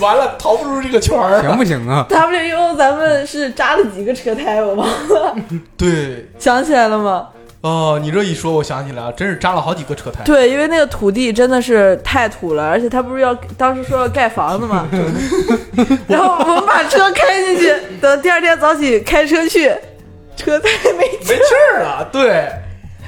[0.00, 1.42] 完了，逃不出这个圈儿。
[1.42, 5.36] 行不行啊？WU 咱们是扎了几个车胎，我忘了，
[5.76, 7.28] 对，想起来了吗？
[7.62, 10.24] 哦，你这一说，我想起来了，真是扎了好几个车胎。
[10.24, 14.88] 对，因为那个土地真的是太土了，而且他不是要当时说要盖房子嘛，
[16.08, 19.70] 然后我们把车开进去，等第二天早起开车去，
[20.36, 20.68] 车胎
[20.98, 22.50] 没没气儿了，对，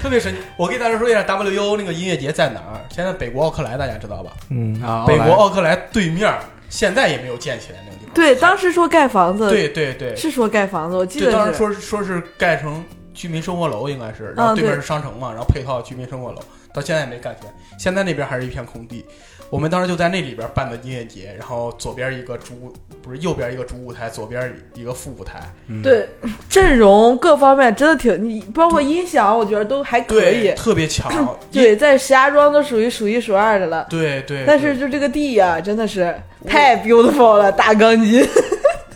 [0.02, 0.38] 特别神奇。
[0.58, 2.76] 我给大家说一下 WU 那个音乐节在哪儿？
[2.94, 4.32] 现在北国奥克莱大家知道吧？
[4.50, 6.30] 嗯，啊，北国奥克莱对面，
[6.68, 8.14] 现在也没有建起来那个地方。
[8.14, 11.54] 对，当时说盖房子，对对对，是说盖房子，我记得，当时。
[11.54, 12.84] 说说是盖成
[13.14, 16.38] 居民生活楼，应该是，然后嗯对对面是商城嘛，然后配套居民生活楼，
[16.72, 17.52] 到现在也没盖起来。
[17.78, 19.04] 现在那边还是一片空地。
[19.50, 25.42] 我们当时就在那里边办的音乐节，然后左边一个主不是右边一个主舞台，左边一个副舞台，
[25.82, 26.08] 对，
[26.48, 30.54] 阵容各方面真的挺，你包括音响，我觉得都还可以对，。
[30.54, 31.12] 特别强。
[31.52, 33.86] 对，在石家庄都属于数一数二的了。
[33.90, 38.26] 对对，但是就这个地呀、真的是太 beautiful 了，大钢筋，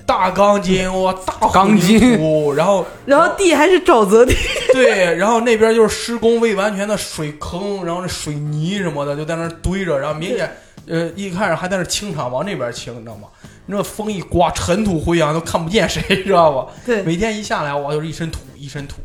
[0.06, 4.34] 大钢筋，哇，大钢筋土， 然后然后地还是沼泽地。
[4.72, 10.50] 对，然后那边就是施工未完全的水坑，然后那水泥什么的就在那儿堆着，然后明显
[10.86, 13.28] 呃一开始还在那清场，往那边清，你知道吗？
[13.66, 16.72] 那风一刮，尘土飞扬，都看不见谁， 知道吧？
[16.86, 18.98] 对，每天一下来，哇，就是一身土，一身土，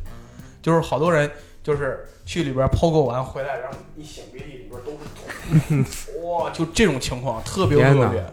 [0.62, 1.30] 就是好多人
[1.64, 8.24] 就是去里边抛购完回来，然后一擤鼻涕里边都是土，哇，就这种情况特别恶劣。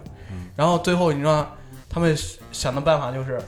[0.54, 1.56] 然后最后你知道
[1.98, 2.16] 他们
[2.52, 3.40] 想的办法就是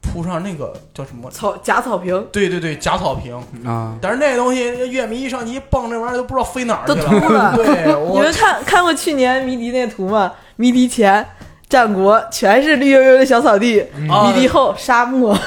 [0.00, 1.30] 铺上那个叫什么？
[1.30, 3.36] 草假草坪对对对，假草坪。
[3.66, 7.66] 啊，但是那东西乐迷一上去一蹦，那玩意儿都不知道飞哪儿去都秃了 对，
[8.14, 10.32] 你们看看过去年迷笛那图吗？
[10.56, 11.24] 迷笛前
[11.68, 15.36] 战国全是绿油油的小草地，啊迷笛后沙漠。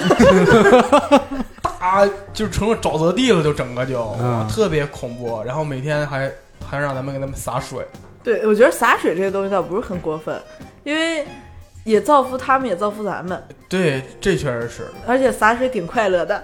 [1.79, 5.41] 大就成了沼泽地了，就整个就、嗯特别恐怖。
[5.45, 6.31] 然后每天还
[6.65, 7.85] 还让咱们给他们洒水。
[8.23, 10.41] 对，我觉得洒水这个东西倒不是很过分，
[10.85, 11.25] 因为
[11.83, 14.87] 也造福他们，也造福咱们，对，这确实是。
[15.05, 16.43] 而且洒水挺快乐的。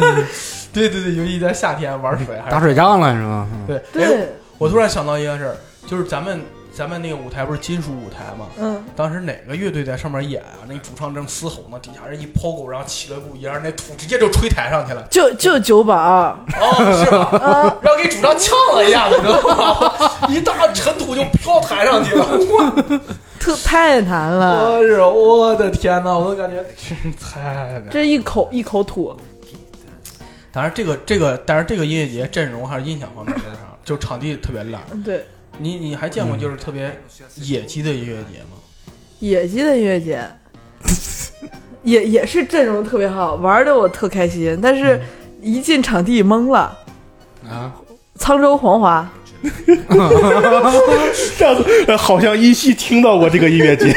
[0.72, 3.48] 对对对，尤其在夏天玩水还是打水仗了是吗？
[3.66, 4.28] 对对。
[4.58, 6.40] 我突然想到一件事儿，就是咱们
[6.76, 8.48] 咱们那个舞台不是金属舞台吗？
[8.58, 10.60] 嗯，当时哪个乐队在上面演啊？
[10.68, 15.02] 那主唱正嘶吼呢，底下人一抛狗，然后起了股烟，那土直接就吹台上去了。
[15.10, 17.18] 就就九保，哦，是吧？
[17.38, 19.92] 啊， 然后给主唱呛了一下子，你知道吗？
[20.28, 23.00] 一大尘土就飘台上去了。
[23.40, 27.40] 特太难了，我日我的天呐，我都感觉真是太
[27.78, 27.88] 难。
[27.90, 29.16] 这一口一口土。
[30.52, 34.82] 当然，这个这个，但是这个音乐节阵容还是音响方面说得上，就场地特别烂。
[35.04, 35.24] 对，
[35.58, 37.00] 你你还见过就是特别
[37.36, 38.58] 野鸡的音乐节吗？
[39.20, 40.20] 野鸡的音乐节，
[41.82, 45.00] 也也是阵容特别好，玩的我特开心，但是
[45.40, 46.76] 一进场地懵了。
[47.48, 47.72] 啊，
[48.18, 49.08] 沧州黄华，
[51.38, 53.94] 上次呃好像依稀听到过这个音乐节，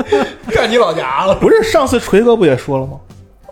[0.54, 1.34] 干你老家了？
[1.34, 3.00] 不是上次锤哥不也说了吗？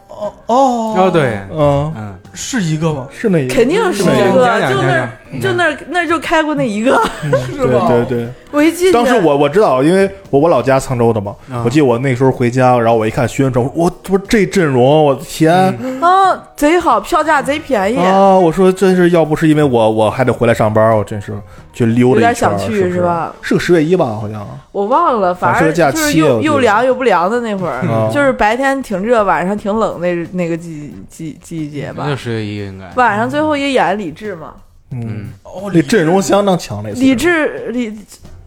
[0.08, 3.06] 哦哦哦对，嗯，嗯，是一个吗？
[3.10, 5.08] 是那一个，肯定是那一个，就那儿
[5.40, 7.00] 就那儿那儿就开过那一个，
[7.54, 7.86] 是吧？
[7.88, 8.28] 对对对。
[8.52, 15.54] 我一进去，当时我我知道，因为我我老家沧州的嘛，啊我记得我那时候回家，然后我一看宣传，我我说这阵容，我的天
[16.00, 18.36] 啊贼好，票价贼便宜，啊！
[18.36, 21.32] 我说真是要不是因为我我还得回来上班，我真是
[21.72, 23.32] 去溜达一圈，有点想去是吧？
[23.40, 24.44] 是个十月一吧，好像。
[24.72, 32.16] 我忘了，反反正就是又又凉又不凉的那会儿，啊就是白天挺热，晚上挺冷那那个季季季节吧就。
[32.16, 32.90] 十月一应该。
[32.94, 34.54] 晚上最后也演李志嘛，
[34.92, 37.94] 嗯，嗯，哦，那阵容相当强，那次李志李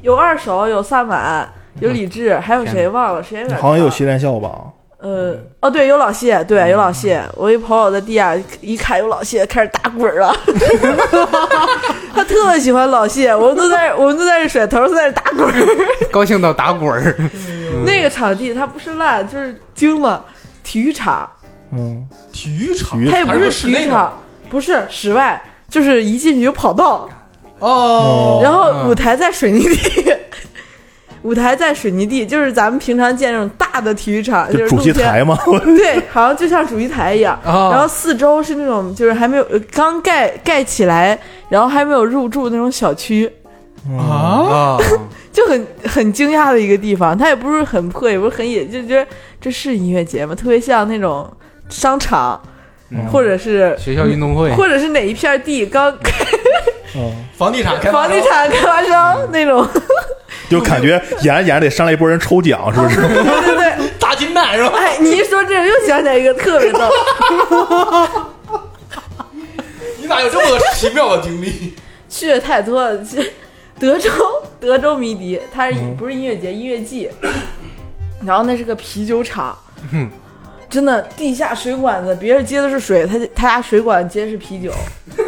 [0.01, 1.47] 有二手，有萨满，
[1.79, 3.21] 有李志，还有谁忘了？
[3.21, 4.49] 谁好像有谢天笑吧？
[4.97, 7.21] 呃，哦，对，有老谢，对，有老谢。
[7.36, 10.34] 我一朋友在地下一看有老谢，开始打滚儿了。
[12.15, 15.53] 他特喜欢老谢，我们都在我们都在这甩头，在这打滚儿。
[16.10, 17.13] 高兴到打滚儿。
[17.86, 20.25] 那个场地它不是烂，就是精了。
[20.63, 21.29] 体育场，
[21.75, 22.99] 嗯，体育场。
[22.99, 24.13] 体育还它也不是体育场，
[24.49, 27.09] 不是室外，就是一进去有跑道，
[27.59, 30.13] 哦，然后舞台在水泥地。
[31.23, 37.39] 舞台在水泥地，就是咱们平常见那种大的体育场，就就是主露天席台嘛， 对，好像就像主席台一样。
[37.45, 37.69] 哦。
[37.71, 43.31] 然后四周是那种就是还没有呃刚盖盖起来，然后还没有入住那种小区，
[43.97, 44.77] 啊，啊，
[45.31, 47.17] 就很很惊讶的一个地方。
[47.17, 49.07] 它也不是很破，也不是很野，就觉得
[49.39, 50.36] 这是音乐节吗？
[50.36, 51.25] 特别像那种
[51.69, 52.41] 商场，
[52.89, 55.91] 嗯或者是学校运动会，或者是哪一片地刚
[56.95, 59.67] 嗯， 房地产开发商房地产开发商那种，
[60.49, 63.02] 就感觉演着演着得上来一波人抽奖，是不是？
[63.08, 63.73] 对对对。
[63.99, 64.71] 大金蛋是吧？
[64.76, 66.80] 哎，你一说这个，又想起来一个特别逗。
[69.99, 71.73] 你咋有这么多奇妙的经历？
[72.10, 73.04] 去的太多了。
[73.04, 73.32] 去
[73.80, 74.12] 德州，
[74.60, 77.10] 德州迷笛，它是、不是音乐节，音乐季。
[78.23, 79.58] 然后那是个啤酒厂，
[80.73, 84.71] 真的地下水管子，别人接的是水，他他家水管接的是啤酒，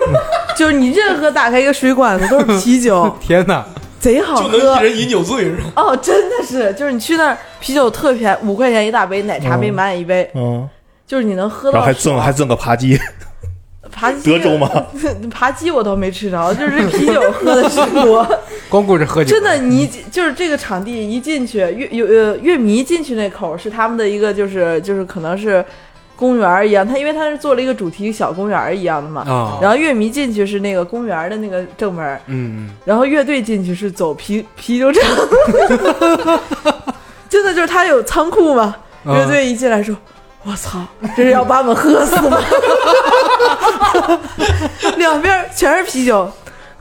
[0.57, 3.63] 就是你任何打开一个水管子都是啤酒， 天哪！
[3.99, 4.83] 贼好就能一。
[4.83, 5.63] 人饮酒醉是吧？
[5.75, 10.67] 哦，真的是，就是你去那儿啤酒特便宜，五块钱一大杯，奶茶杯满满一杯，嗯，
[11.05, 12.99] 就是你能喝到然后还赠还赠个扒鸡，
[13.93, 14.69] 扒鸡德州吗？
[15.31, 18.25] 扒鸡我倒没吃着，就是啤酒喝的是多。
[18.69, 25.63] 光顾着喝酒，真的，你就是这个场地一进去，乐有呃乐迷进去那口是他们的一个，就是就是可能是
[26.15, 29.21] 公园一样，他因为他是做了一个主题小公园一样的嘛。
[29.21, 35.03] 啊，然后乐迷进去是那个公园的那个正门儿，嗯，然后乐队进去是走啤啤酒厂。
[37.29, 39.95] 真的就是他有仓库嘛，嗯乐队一进来说
[40.43, 40.79] ：“我操，
[41.15, 42.39] 这是要把我们喝死吗？”
[44.97, 46.31] 两边全是啤酒。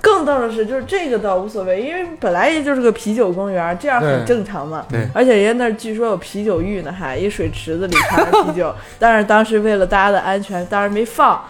[0.00, 4.84] 更逗的是，就是这个倒无所谓，因为本来也就是个啤酒公园，这样很正常嘛。
[4.90, 8.74] 对而且人家那儿据说有啤酒浴呢，还一水池子里插着啤酒。
[8.98, 11.42] 但是当时为了大家的安全，当然没放，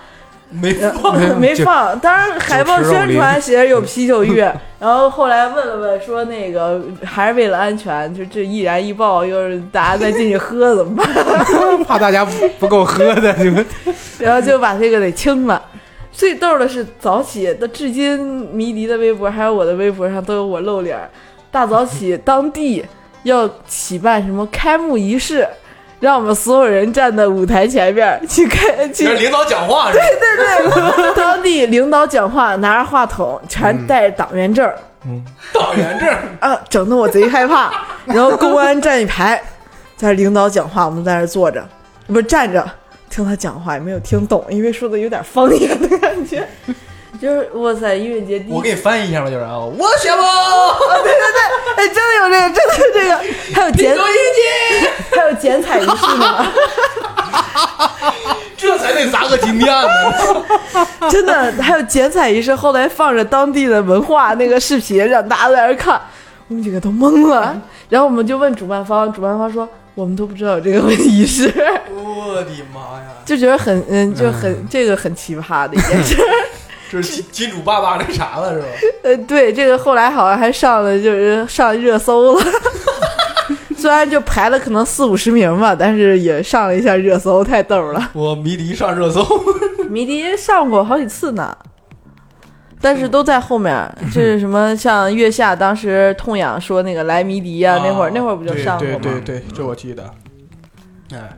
[0.61, 1.99] 没放没就放。
[1.99, 4.37] 当然海报宣传写着有啤酒浴，
[4.79, 11.07] 然后后来问了问，说那个还是为了安全，就这易燃易爆，要是大家再进去喝怎么办？
[11.85, 13.65] 怕大家不不够喝的， 你们
[14.19, 15.61] 然后就把这个给清了。
[16.13, 18.19] 最逗的是早起的，至今
[18.53, 20.97] 迷离的微博还有我的微博上都有我露脸。
[21.51, 22.85] 大早起当地
[23.25, 25.45] 要起办什么开幕仪式，
[26.05, 29.99] 让我们所有人站在舞台前面 去开去领导讲话是
[30.69, 30.95] 吧？
[31.17, 34.71] 当地领导讲话，拿着话筒，全带着党员证
[35.07, 36.09] 嗯、党员证，
[36.41, 37.73] 啊，整的我贼害怕。
[38.05, 39.43] 然后公安站一排，
[39.97, 41.67] 在领导讲话，我们在那儿坐着，
[42.07, 42.63] 不是站着
[43.09, 46.47] 听他讲话，也没有听懂，因为说的有点方言的感觉。
[47.21, 50.23] 就是哇塞，音乐节第一我给你翻译一下吧，就是啊，我写吧，
[51.77, 53.17] 哎，真的有这个，真的有这个，
[53.55, 56.47] 还有剪音乐还有剪彩仪式呢，
[58.57, 59.89] 节， 这才得砸个金店呢。
[61.11, 66.01] 真的还有剪彩仪式，后来放着当地的文化那个视频，让大家在那看，
[66.49, 67.57] 我们几个都懵了。
[67.89, 71.47] 然后我们就问主办方，主办方说我们都不知道有这个仪式，
[71.91, 73.07] 我的妈呀！
[73.25, 76.17] 就觉得很嗯，就很、这个很奇葩的一件事。
[76.91, 78.67] 这是金金主爸爸那啥了是吧？
[79.03, 82.45] 呃，对，这个后来好像还上了，就是上热搜了。
[83.77, 88.11] 虽然就排了可能四五十名吧，但是也上了一下热搜，太逗了。
[88.15, 89.23] 我迷笛上热搜，
[89.91, 91.55] 迷笛上过好几次呢，
[92.81, 93.87] 但是都在后面。
[94.07, 94.75] 就是什么？
[94.75, 98.99] 像月下当时痛痒说那个来迷笛啊、那会儿那会儿不就上过吗？
[99.03, 100.03] 对对对对，这我记得。
[101.13, 101.37] 哎，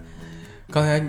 [0.70, 1.04] 刚才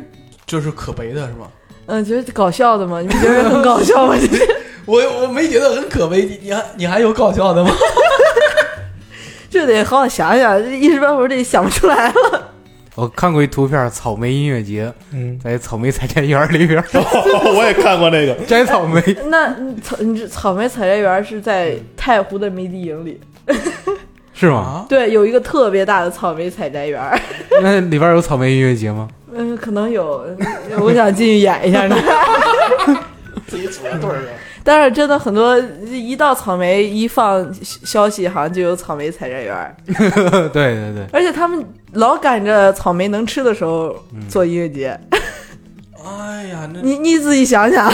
[0.45, 1.47] 这是可悲的是吗？
[1.88, 3.02] 嗯，觉得搞笑的吗？
[3.02, 4.15] 你们觉得很搞笑吗？
[4.86, 7.71] 我我没觉得很可悲，你你还你还有搞笑的吗？
[9.50, 12.52] 这得好好想想，这一时半会儿得想不出来了。
[12.95, 23.19] 我看过一图片，草莓音乐节嗯，在草莓采摘园里边 我也看过那个，摘草莓，那草你这草莓采摘园是在太湖的迷笛营里，
[24.38, 24.58] 是吗？
[24.58, 27.02] 啊，对，有一个特别大的草莓采摘园。
[27.62, 29.08] 那里边有草莓音乐节吗？
[29.34, 30.26] 嗯，可能有，
[30.69, 31.95] 嗯我想进去演一下呢。
[33.47, 34.28] 自己组个队儿的。
[34.63, 35.58] 但是真的很多，
[35.89, 39.73] 一到草莓一放消息，好像就有草莓采摘园儿，
[40.52, 43.95] 对对对，而且他们老赶着草莓能吃的时候
[44.30, 45.00] 做音乐节。
[46.06, 47.89] 哎呀，那你你自己想想，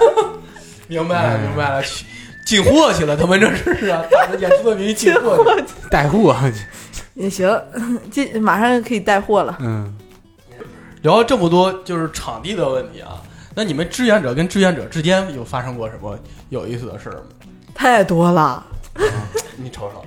[0.88, 2.04] 明白了明白了，去
[2.46, 5.64] 进货去了，他们这是啊，打着演出的名义进货去。
[5.90, 6.50] 带货，啊
[7.14, 7.50] 也行，
[8.10, 9.56] 这马上可以带货了。
[9.60, 9.92] 嗯，
[11.02, 13.20] 聊了这么多就是场地的问题啊，
[13.54, 16.16] 那你们志愿者跟志愿者之间有发生过什么
[16.50, 17.22] 有意思的事儿吗？
[17.74, 18.64] 太多了，
[19.56, 20.04] 你瞅瞅，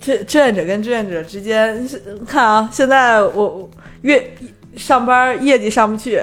[0.00, 3.70] 志志愿者跟志愿者之间，是看啊，现在我我
[4.02, 4.34] 月
[4.76, 6.20] 上班业绩上不去，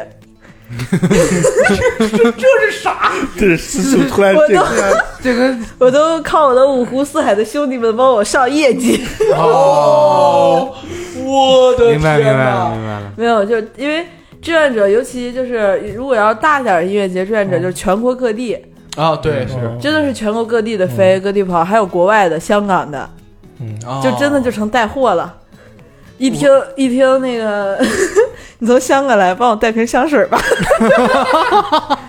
[3.37, 4.63] 这是是突然我都
[5.21, 9.03] 这个我都靠我的五湖四海的兄弟们帮我上业绩。
[9.35, 10.73] 哦，
[11.23, 14.05] 我的明白明白了明白了，没有，就因为
[14.41, 18.57] 志愿者，尤其就是如果要大点儿音乐节，志愿者就是全国各地，
[18.95, 23.09] 啊，对是，真的是全国各地的飞，各地跑，还有国外的、香港的，
[23.85, 25.33] 哦就真的就成带货了。
[26.17, 27.79] 一听一听那个，
[28.59, 30.39] 你从香港来，帮我带瓶香水吧。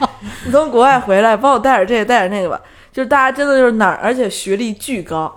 [0.46, 2.60] 你从国外回来，帮我带点这个，带点那个吧。
[2.92, 5.34] 就是大家真的就是哪儿，而且学历巨高。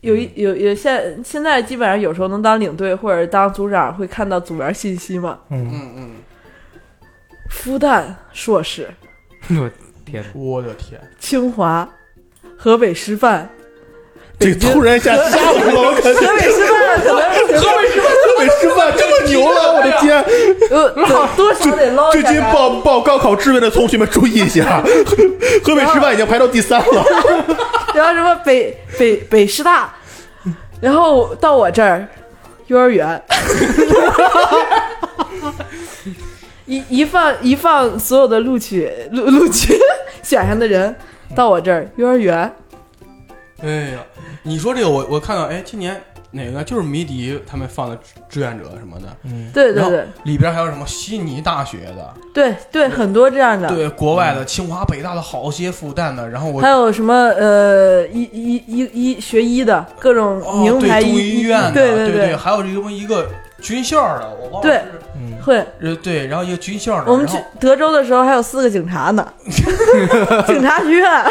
[0.00, 5.40] 有一有有现现在基本上有时候能当领队或者当组长，会看到组员信息嘛。
[5.50, 6.10] 嗯，嗯嗯，
[7.50, 8.88] 复旦硕士，
[9.50, 9.68] 我
[10.06, 11.88] 天，我的天，清华、
[12.56, 13.50] 河北师范、
[14.38, 17.97] 这突然一下吓唬了我，感觉河北师范可能是河北师
[18.38, 20.24] 范美师范这么牛了，我的天！
[20.70, 22.40] 呃，多多少得捞一最近。
[22.52, 24.82] 报报高考志愿的同学们注意一下，
[25.64, 27.04] 河北师范已经排到第三了。
[27.94, 29.92] 然后什么北北北师大，
[30.80, 32.06] 然后到我这儿
[32.68, 33.20] 幼儿园，
[36.66, 39.78] 一一放一放所有的录取录录取
[40.22, 40.94] 选上的人
[41.34, 42.54] 到我这儿幼儿园，
[43.62, 43.98] 哎呀，
[44.42, 46.00] 你说这个我我看到，哎，今年
[46.30, 49.50] 哪个就是迷笛他们放的志志愿者什么的，嗯。
[49.52, 50.06] 对对对。
[50.24, 53.68] 里边还有什么悉尼大学的，对对，很多这样的。
[53.68, 63.26] 对，国外的清华、北大的好些复旦的，然后我还有什么呃医医医医学医的各种名牌中医院的，对对对，还有这么一个
[63.62, 65.56] 军校的，我忘了对是会。
[65.80, 69.26] 呃对，然后一个军校的，我们去德州的时候还有四个警察呢，
[70.46, 71.24] 警察学院。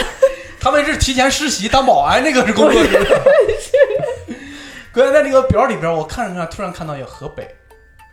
[0.59, 2.81] 他们是提前实习当保安，那个是工作
[4.97, 5.05] 人员。
[5.05, 7.47] 刚才在那个表里边，我看着看，突然看到有河北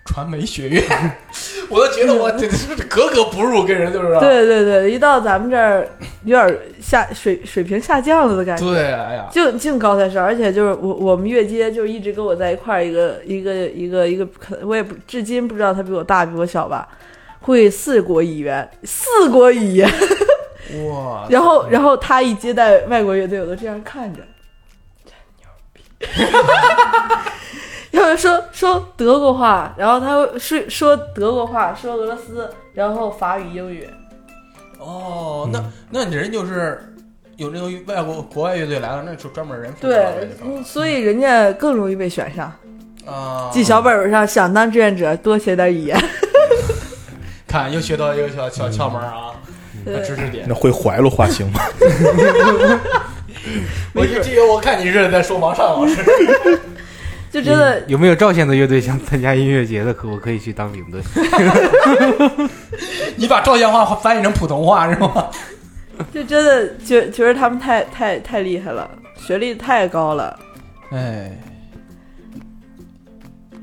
[0.04, 0.82] 传媒学院，
[1.70, 4.08] 我都觉得我这是格格不入，跟人就是。
[4.20, 5.88] 对对对，一到咱们这儿
[6.24, 8.64] 有点下水水平下降了的感觉。
[8.66, 16.86] 对，哎呀，净净高材生，而且就是我我们越街就一直跟我在一块儿，一个一个一个一个，可我也不至今不知道他比我大比我小吧，
[17.40, 19.90] 会四国语言，四国语言，
[20.90, 24.20] 哇， 然后然后他一接待外国乐队，我都这样看着。
[27.92, 33.88] 要是说说德国话，然后他会说说德国话，说俄罗斯，然后法语、英语，
[34.78, 36.94] 哦，那那你人就是
[37.36, 42.52] 有那个外国国外乐队来了，那就专门人负责这对所以人家更容易被选上。
[43.06, 45.96] 啊，记小本本上，想当志愿者多学点语言。
[47.46, 49.30] 看又学到一个小小窍门啊，
[49.84, 50.54] 对知识点那。
[50.54, 51.60] 会怀了画行吗？
[53.94, 56.02] 我这个我看你是在说王上老师。
[57.30, 59.92] 就真的有没有赵县的乐队想参加音乐节的？
[59.92, 61.00] 可我可以去当领队。
[63.16, 65.28] 你把赵县话翻译成普通话是吗？
[66.12, 70.38] 就真的觉觉得他们太太太厉害了，学历太高了。
[70.90, 71.30] 哎，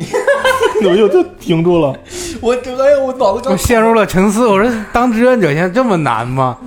[0.83, 1.95] 我又就停住了。
[2.41, 4.47] 我这哎呀，我脑子刚我陷入了沉思。
[4.47, 6.57] 我说当志愿者现在这么难吗？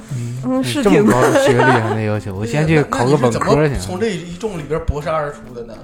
[0.46, 2.34] 嗯，是挺这么高的学历 还得要求？
[2.34, 3.74] 我先去考个本科去。
[3.76, 5.74] 从这一众里边博士而出的呢？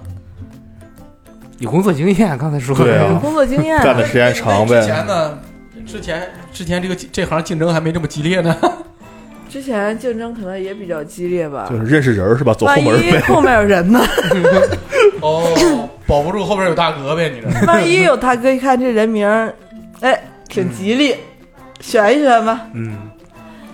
[1.58, 3.78] 有工作经验，刚才说对啊有工作经验。
[3.82, 5.38] 干的时间长呗之前呢？
[5.86, 8.54] 之前之前这个这行竞争还没这么激烈呢。
[9.48, 11.76] 之前竞争可能也比较激烈吧就。
[11.76, 12.54] 是认识人是吧？
[12.54, 13.20] 走后万一门呗。
[13.20, 14.00] 后面有人呢？
[15.20, 17.66] 哦，保不住后边有大哥呗，你这。
[17.66, 19.54] 万一有大哥一看这人名儿，
[20.00, 21.14] 哎，挺吉利，
[21.80, 22.68] 选一选吧。
[22.74, 23.12] 嗯，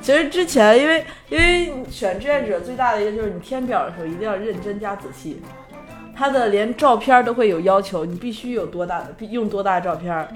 [0.02, 5.40] 其实之前因为因为选志愿者最大的一个就是你填表的时候一定要认真加仔细，
[6.14, 10.28] 他的连照片都会有要求，你必须有多大的必用多大的照片。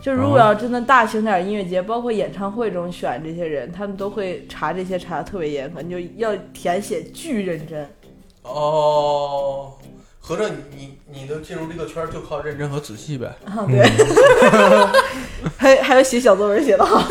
[0.00, 7.86] 就如果要真的大型点音乐节，包括演唱会中选这些人，他们都会查这些查的特别严格，你就要填写巨认真。
[8.44, 9.72] 哦，
[10.20, 13.34] 合着你你你能进入这个圈儿就靠认真和仔细呗。
[13.44, 13.82] 啊，对，
[15.58, 17.02] 还还有写小作文写的好，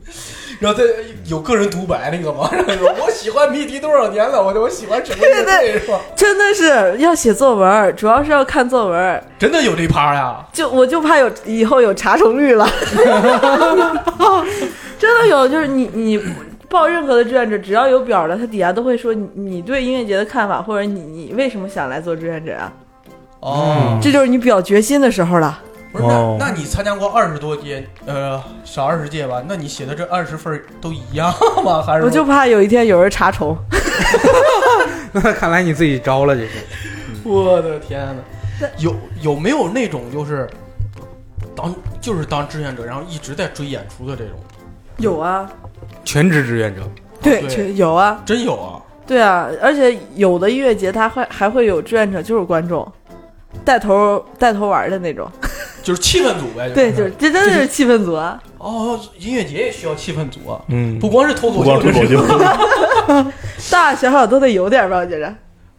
[0.60, 0.84] 然后再
[1.26, 2.50] 有个人独白那个吗？
[2.52, 5.98] 然后说我喜欢谜题多少年了，我我喜欢什么乐队是吧？
[6.16, 9.24] 真的是要写作文，主要是要看作文。
[9.38, 10.44] 真的有这趴呀？
[10.52, 12.68] 就我就怕有以后有查重率了，
[14.98, 16.20] 真的有，就是你你
[16.68, 22.72] 报任何的志愿者，只要有表的，他底下都会说你你对音乐节的看法，或者你你为什么想来做志愿者啊？
[23.40, 25.60] 哦，这就是你表决心的时候了。
[25.90, 29.42] 不是，那哦那你参加过二十多届，呃，少二十届吧？
[29.48, 31.32] 那你写的这二十份都一样
[31.64, 31.80] 吗？
[31.86, 33.56] 还是我就怕有一天有人查重。
[35.12, 36.50] 那看来你自己招了，这是。
[37.24, 38.06] 我的天
[38.60, 38.68] 哪！
[38.78, 40.46] 有有没有那种就是
[41.56, 44.38] 当就是当志愿者，然后一直在追演出的这种？
[44.98, 45.48] 有啊，
[46.08, 46.80] 全职志愿者，
[47.20, 48.80] 对，有啊，真有啊！
[49.06, 52.90] 对啊，而且有的音乐节它会还会有志愿者，就是观众
[53.62, 55.30] 带头带头玩的那种。
[55.84, 56.70] 就是气氛组呗。
[56.70, 58.42] 对，就是这真的是气氛组啊。
[58.56, 63.26] 哦，音乐节也需要气氛组啊，嗯，不光是脱口不光秀，脱口秀，大
[63.70, 65.28] 大小小都得有点吧，我觉着。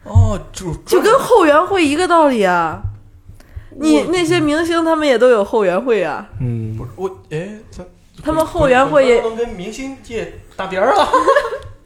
[0.04, 2.80] 哦，就就跟后援会一个道理啊。
[3.80, 7.82] 你那些明星他们也都有后援会啊，嗯不，是我哎，他
[8.22, 11.08] 他们后援会也能跟明星界搭边儿啊？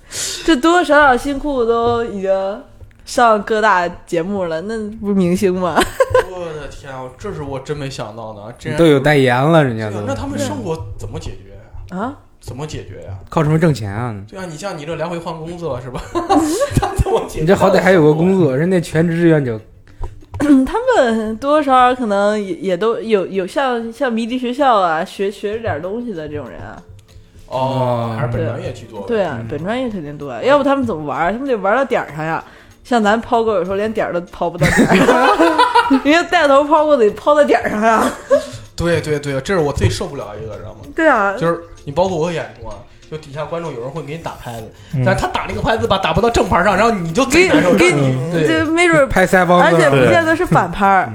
[0.44, 2.62] 这多多少少新裤子都已经
[3.04, 5.74] 上各大节目了，那不是明星吗？
[6.30, 8.52] 我的 天啊，这是我真没想到的啊！
[8.58, 11.50] 这都有代言了，人家都对啊，那他们生活怎么解决
[11.96, 12.00] 呀？
[12.00, 13.18] 啊，怎么解决呀？
[13.28, 14.14] 靠什么挣钱啊？
[14.28, 16.00] 对啊，你像你这来回换工作是吧？
[16.76, 17.40] 他怎么解决？
[17.40, 19.60] 你这好歹还有个工作，人家全职志愿者
[20.66, 26.82] 他们多多少少可能也也都有有像像迷笛学校啊，学学着点东西的这种人啊。
[27.48, 29.06] 哦，还是本专业居多。
[29.06, 31.32] 对啊，本专业肯定多啊，要不他们怎么玩儿？
[31.32, 32.42] 他们得玩到点儿上呀。
[32.82, 38.12] 像咱抛钩有时候连点儿都抛不到点儿上， 因为带头抛钩得抛到点儿上呀。
[38.76, 40.80] 对对对，这是我最受不了一个，知道吗？
[40.94, 42.76] 对啊，就是你包括我演出啊，
[43.10, 47.54] 就底下观众有人会给你打拍子，嗯但是他打那个拍子吧，打不到正拍上，然后你就贼给。
[47.76, 51.12] 给让你对这没准儿，拍腮帮子而且不见得是反拍儿，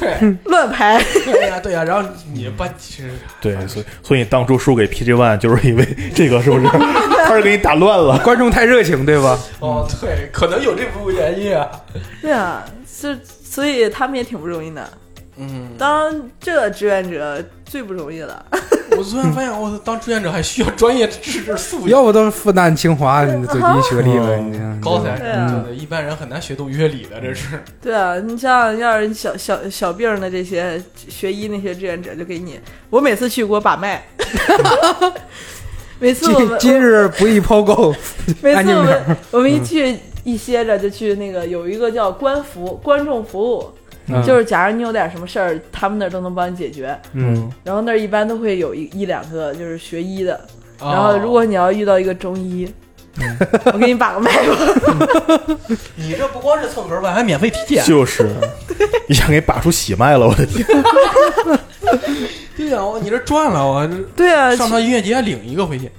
[0.00, 1.02] 对乱拍。
[1.24, 3.10] 对呀对呀，然后你把其实
[3.40, 6.66] 对，所以所以你当初输给 PG One 就是因为这个，是不是？
[7.26, 8.18] 他是给你打乱了。
[8.18, 9.38] 观众太热情，对吧？
[9.60, 11.68] 哦对，可能有这部分原因啊。
[12.20, 12.64] 对啊，
[13.00, 13.10] 就
[13.44, 14.88] 所以他们也挺不容易的。
[15.36, 18.44] 嗯，当这志愿者最不容易了。
[18.94, 21.88] 我突然发现，我当志愿者还需要专业知识素养。
[21.88, 27.62] 要不都是复旦、清华最低学历了，你高材生，对对，一般人很难学懂乐理的，这是。
[27.80, 32.60] 对啊，你像要是小小小病的这些学医那些志愿者，就给你，
[32.90, 34.04] 我每次去给我把脉，
[35.98, 37.94] 每次我们今今日不宜抛钩，
[38.42, 43.72] 每次我安静点们我们一去一歇着就去那个有一个叫官服观众服务，
[44.08, 46.98] 嗯就是假如你有点什么事儿，他们那儿都能帮你解决。
[47.12, 50.34] 嗯，然后那儿一般都会有一一两个就是学医的，
[50.80, 52.68] 哦然后如果你要遇到一个中医，
[53.72, 55.56] 我给你把个脉吧。
[55.96, 57.84] 你这不光是蹭盒饭，还免费体检。
[57.84, 58.28] 就是，
[59.08, 60.66] 一下给把出喜脉了，我的天！
[62.56, 65.90] 对呀，我你这赚了，我这对啊，上趟音乐节还领一个回去。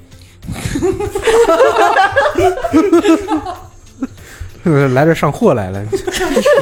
[4.93, 5.83] 来这上货来了，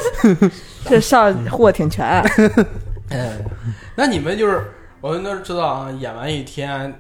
[0.86, 2.06] 这上货挺全。
[3.10, 3.38] 哎，
[3.95, 4.64] 那你们就是
[5.02, 6.93] 我们都知道啊，演完一天，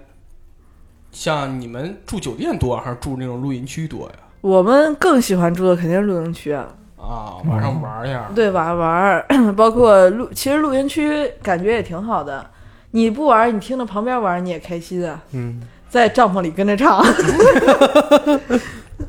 [1.11, 4.15] 像你们住酒店多还是住那种露营区多呀？
[4.41, 8.29] 我们更喜欢住的肯定是露营区啊，啊，晚上玩一下。
[8.35, 8.77] 对晚上？
[8.77, 9.25] 玩儿，
[9.55, 12.45] 包括露，其实露营区感觉也挺好的。
[12.91, 15.21] 你不玩，你听着旁边玩，你也开心啊。
[15.31, 17.01] 嗯，在帐篷里跟着唱。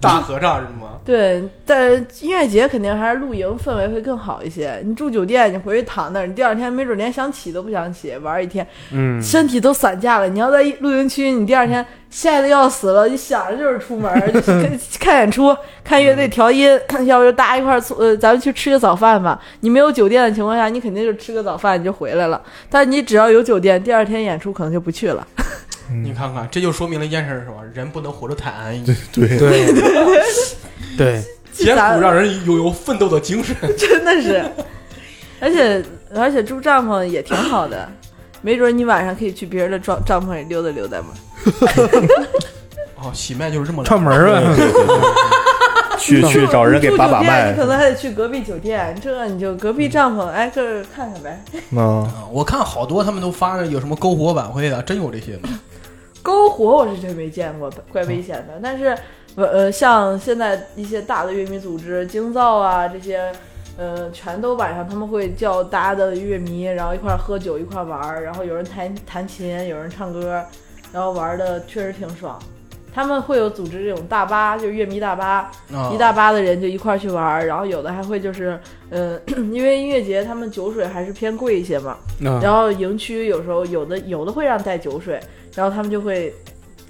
[0.03, 0.99] 大合唱是吗？
[1.05, 4.81] 对，但音乐节肯定还是露营氛围会更好一些。
[4.85, 10.29] 你住酒店，你回去躺那儿，你第二天没准连想起都不想起，玩一天，嗯，身体都散架了。
[10.29, 14.53] 你要在露营区，你第二天晒得要死了，你想着就是出门儿，就 是
[14.99, 16.69] 看看演出、看乐队调音，
[17.05, 19.41] 要不就大家一块儿呃，咱们去吃个早饭吧。
[19.61, 22.41] 你没有酒店的情况下，你肯定就吃个早饭你就回来了。
[22.71, 25.27] 但你只要有酒店，第二天演出可能就不去了。
[25.91, 27.57] 你看看，这就说明了一件事是什么？
[27.75, 30.23] 人不能活着太安逸，对，对，对。
[30.97, 31.23] 对，
[31.53, 33.57] 艰苦让人拥有奋斗的精神。
[33.79, 34.45] 真的是，
[35.41, 35.83] 而且
[36.15, 37.89] 而且住帐篷也挺好的，
[38.43, 41.09] 没准你晚上可以去别人的帐帐篷里溜达溜达嘛。
[43.03, 44.55] 哦，喜麦就是这么串门儿啊，
[45.99, 47.51] 去去找人给把把脉。
[47.51, 51.43] 你可能还得去隔壁酒店，这你就隔壁帐篷挨个儿看看呗。
[51.71, 55.49] 嗯，啊我看好多他们都发着有什么篝火晚会的，真有这些吗？
[56.23, 58.61] 篝火我是真没见过的，怪危险的。
[58.63, 58.97] 但是，
[59.35, 63.33] 呃呃，像现在一些大的乐迷组织，京造啊这些，
[63.77, 70.43] 呃，全都晚上他们会叫大家的乐迷，然后一块儿喝酒，一块儿玩儿，然后有人弹弹琴，有人唱歌，
[70.93, 72.39] 然后玩的确实挺爽。
[72.95, 78.61] 他们会有组织这种大巴，就是乐迷大巴，啊一大巴的人就一块儿去玩儿，然后有的还会就是，
[78.91, 79.19] 嗯、
[79.51, 85.19] 因为音乐节他们酒水还是偏贵一些嘛，嗯然后营区有时候有的有的会让带酒水，
[85.55, 86.35] 然后他们就会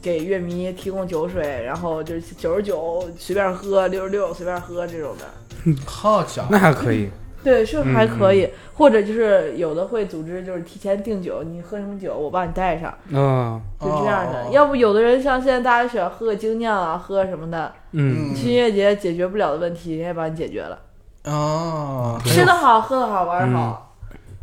[0.00, 5.76] 给乐迷提供酒水，然后就是九十九随便喝，六十六随便喝这种的。
[5.86, 7.08] 好家伙，那还可以，
[7.44, 14.44] 对，是还可以，或者就是有的会组织，就是提前订酒，你喝什么酒，我帮你带上，嗯就这样的。
[14.44, 20.78] 哦要不有的人像现在大家喜欢喝个精酿啊，喝什么的，嗯你去音乐节解决不了的问题，人家帮你解决了。
[21.24, 23.96] 哦，吃的好，喝的好，玩的好。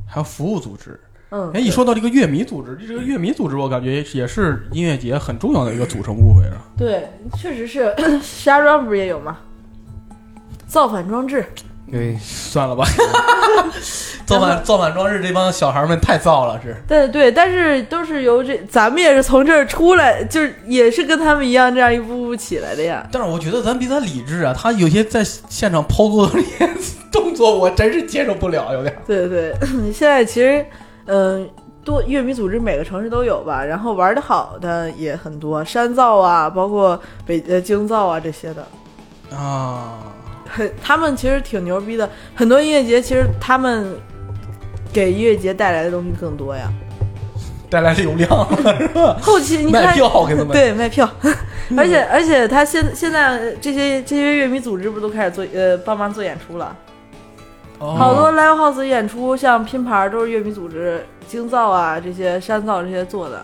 [0.07, 0.99] 还有服务组织。
[1.31, 6.57] 嗯，哎，一说到这个乐迷组织，这个乐迷组织，我感觉也是音乐节很重要的一个组成部分啊。
[6.77, 7.93] 对，确实是。
[8.23, 9.37] 石家庄不是也有吗？
[10.67, 11.43] 造反装置，
[11.91, 12.85] 对，算了吧，
[14.25, 16.75] 造反造反装置这帮小孩们太造了，是。
[16.87, 23.07] 对对，但是都是由这，咱们也是从这儿出来，就是也是跟他们一样这样一步步起来的呀。
[23.11, 26.71] 但是我觉得咱比他理智啊，他有些在现场抛钩的那些
[27.11, 28.95] 动作，我真是接受不了，有点。
[29.07, 29.55] 对对对，
[29.91, 30.63] 现在其实，
[31.11, 31.49] 嗯、
[31.83, 38.65] 多乐迷组织每个城市都有吧，然后玩的好的也很多，山造啊，包括北呃京造啊这些的，
[39.35, 39.97] 啊，
[40.47, 42.07] 很他们其实挺牛逼的。
[42.35, 43.95] 很多音乐节其实他们
[44.93, 46.71] 给音乐节带来的东西更多呀。
[47.71, 48.47] 带来流量了
[48.79, 49.15] 是吧？
[49.21, 50.47] 后期你看卖票给他们。
[50.49, 51.07] 对，卖票，
[51.77, 56.75] 而且而且他现现在这些这些乐迷组织不都开始做呃帮忙做演出了？
[57.79, 63.43] 哦好多 live house 演出，像拼盘儿都是乐迷组织、京造啊这些山造这些做的，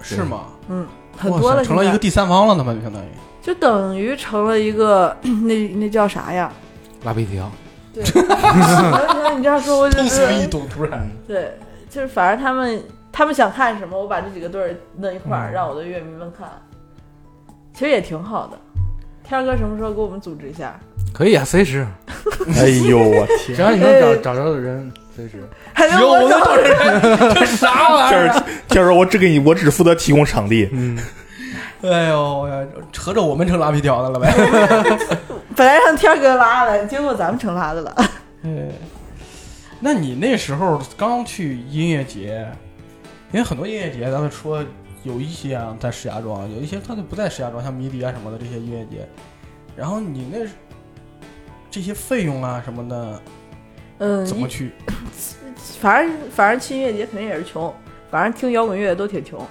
[0.00, 0.46] 是吗？
[0.68, 0.86] 嗯，
[1.16, 3.06] 很多成了一个第三方了，那么就相当于。
[3.40, 6.52] 就等于成了一个那那叫啥呀？
[7.04, 7.50] 拉皮条，
[7.92, 8.02] 对，
[9.36, 11.08] 你这样说我就通俗易是懂，突然。
[11.26, 11.58] 对，
[11.90, 16.48] 就是反正他们他们想看什么，我把这几个队儿弄一块儿，嗯让我的乐迷们看，
[17.74, 18.58] 其实也挺好的。
[19.24, 20.78] 天儿哥什么时候给我们组织一下？
[21.12, 21.86] 可以啊，随时，
[22.56, 23.56] 哎呦我天！
[23.56, 25.42] 只要你能哎找找着的人，随时。
[25.74, 28.28] 还有我找人，这啥玩意儿？
[28.28, 30.68] 这儿这儿我只给你，我只负责提供场地。
[30.72, 30.98] 嗯，
[31.82, 32.48] 哎呦，
[32.96, 34.32] 合着我们成拉皮条的了呗？
[35.56, 37.94] 本来让天儿哥拉的，结果咱们成拉的了。
[38.44, 38.50] 哎，
[39.80, 42.46] 那你那时候刚去音乐节，
[43.32, 44.64] 因为很多音乐节，咱们说
[45.02, 49.06] 有一些啊在石家庄，有一些它就不在石家庄，像迷笛啊什么的这些音乐节。
[49.76, 50.38] 然后你那
[51.72, 53.22] 这些费用啊什么的
[53.98, 54.70] 嗯，怎么去？
[55.80, 57.74] 反正反正去音乐节肯定也是穷，
[58.10, 59.44] 反正听摇滚乐都挺穷。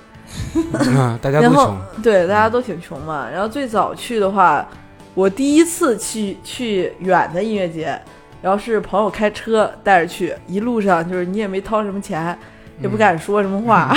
[0.56, 3.28] 嗯，大家都然后穷，对，大家都挺穷嘛。
[3.30, 4.66] 然后最早去的话，
[5.14, 8.00] 我第一次去去远的音乐节，
[8.42, 12.38] 然后是朋友开车带着去，一路上就是你也没掏什么钱，
[12.80, 13.94] 也不敢说什么话，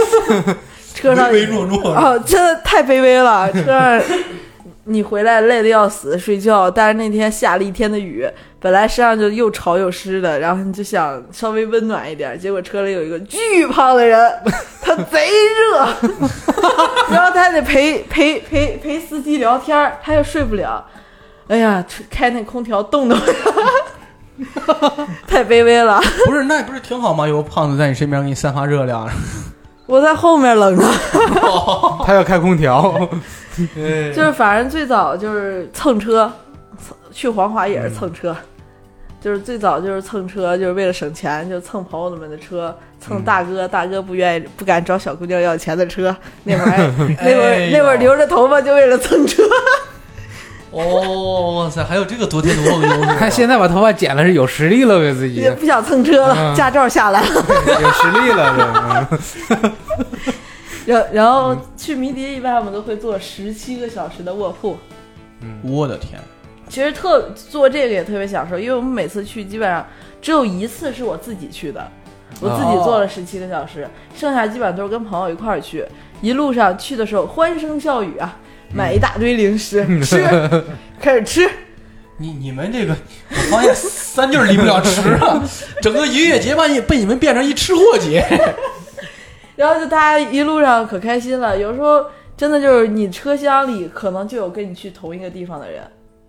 [0.94, 3.52] 车上唯唯诺诺哦，真的太卑微了。
[3.52, 4.00] 车上
[4.90, 8.28] 你回来累得要死，睡觉，但是那天下了一天的雨，
[8.58, 14.30] 本来身上就又潮又湿的，然后你就想稍微温暖一点，结果车里有一个巨胖的人，
[14.82, 15.78] 他贼热，
[17.08, 20.84] 然后他得陪陪陪陪司机聊天，他又睡不了。
[21.46, 26.00] 哎呀，开那空调冻的我， 太卑微了。
[26.26, 27.28] 不是，那不是挺好吗？
[27.28, 29.08] 有个胖子在你身边给你散发热量。
[29.90, 30.84] 我在后面冷着。
[32.06, 32.94] 他要开空调，
[34.14, 36.30] 就是反正最早就是蹭车，
[36.78, 38.34] 蹭去黄华也是蹭车，
[39.20, 46.14] 就是最早就是蹭车，就是为了省钱，就蹭朋友们的车，蹭大哥，大哥不愿意不敢找小姑娘要钱的车，
[46.44, 46.78] 那会儿还
[47.24, 49.42] 那会儿、那会儿留着头发就为了蹭车，
[50.72, 53.16] 哦，哇塞，还有这个多天多的优势啊。
[53.18, 55.34] 他现在把头发剪了是有实力了，呗自己。
[55.34, 56.54] 也不想蹭车了，嗯。
[56.54, 57.28] 驾照下来了。
[57.82, 59.08] 有实力了，
[59.56, 59.70] 对。
[60.86, 64.76] 然然后去迷笛一般我们都会坐十七个小时的卧铺，
[65.62, 66.18] 我的天，
[66.68, 69.84] 其实特做这个也特别享受，因为我们每次去基本上
[70.22, 71.86] 只有一次是我自己去的，
[72.40, 75.84] 我自己坐了十七个小时，剩下基本上都是跟朋友一块儿去。
[76.22, 78.36] 一路上去的时候欢声笑语啊，
[78.72, 80.24] 买一大堆零食、吃，
[81.00, 81.50] 开始吃。
[82.18, 82.94] 你你们这个，
[83.30, 85.42] 我发现三句儿离不了吃啊！
[85.80, 88.22] 整个音乐节把你被你们变成一吃货节。
[89.56, 92.04] 然后就大家一路上可开心了，有时候
[92.36, 95.82] 真的就是你车厢里可能就有跟你去同一个地方的人，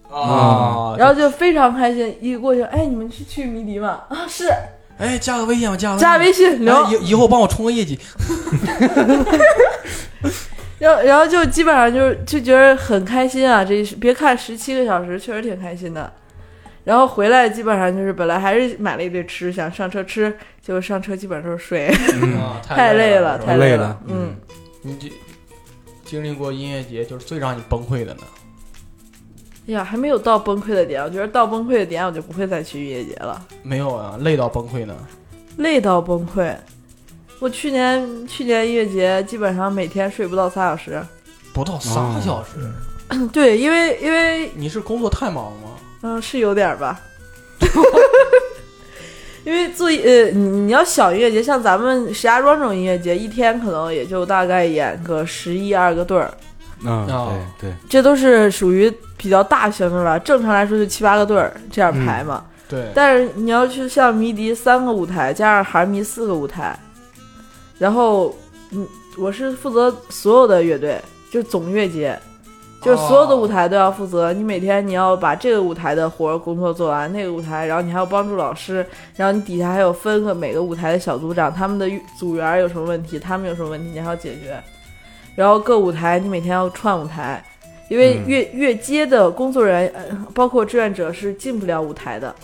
[0.10, 2.16] 啊然后就非常开心。
[2.22, 4.02] 一过去，哎，你们是去迷笛吗？
[4.10, 4.50] 啊，是，
[4.98, 6.84] 哎，加个微信吧，加个加微信聊。
[6.84, 8.00] 哎以以后帮我冲个业绩。
[10.82, 13.64] 然后，然后就基本上就是就觉得很开心啊！
[13.64, 16.12] 这是别看十七个小时，确实挺开心的。
[16.84, 21.86] 然后回来基本上就是本来还是买了一堆吃，想上车吃，结果上车基本上都是睡，
[22.36, 24.02] 啊，太累了，太累了。
[24.08, 24.36] 嗯，
[24.82, 25.08] 你这
[26.04, 28.22] 经历过音乐节，就是最让你崩溃的呢？
[29.68, 34.96] 哎呀，还没有到崩溃的点，我觉得到崩溃的点，我就不会再去音乐节了，没有啊，累到崩溃呢。
[35.58, 36.52] 累到崩溃。
[37.42, 41.02] 我去年去年音乐节基本上每天睡不到三小时，
[41.52, 42.50] 不到仨小时，
[43.34, 45.70] 对，因为因为你是工作太忙了吗？
[46.04, 47.02] 嗯，是有点儿吧。
[49.44, 56.32] 因为做呃，你你要小音乐节，像咱们石家庄这种音乐节，一天可能也就大概演个十一二个队儿，
[56.84, 60.20] 嗯，啊对对，这都是属于比较大型的了。
[60.20, 62.46] 正常来说就七八个队儿这样排嘛。
[62.70, 66.78] 对，但是你要去像迷笛三个舞台，加上韩迷四个舞台，
[67.82, 68.36] 然后
[68.70, 71.02] 嗯，我是负责所有的乐队，
[71.32, 72.16] 就是总乐节，
[72.80, 74.32] 就是所有的舞台都要负责。
[74.32, 84.62] 你每天你要把这个舞台的活儿工作做完，那个舞台，然后你还要帮助老师，然后你底下还有分个每个舞台的小组长，他们的组员有什么问题，他们有什么问题，你还要解决。
[85.34, 87.44] 然后各舞台你每天要串舞台，
[87.90, 92.36] 因为嗯乐、乐街的工作人员，包括志愿者是进不了舞台的。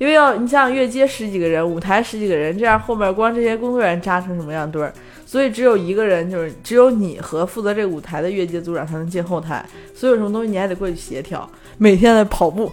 [0.00, 4.90] 因为要你像越街十几个人，舞台十几个人，这样后面光这些工作人员扎成什么样堆儿？
[5.26, 9.62] 所以只有一个人，就是只有你和负责这个舞台的越街组长才能进后台。
[9.94, 11.46] 所以有什么东西你还得过去协调，
[11.76, 12.72] 每天在跑步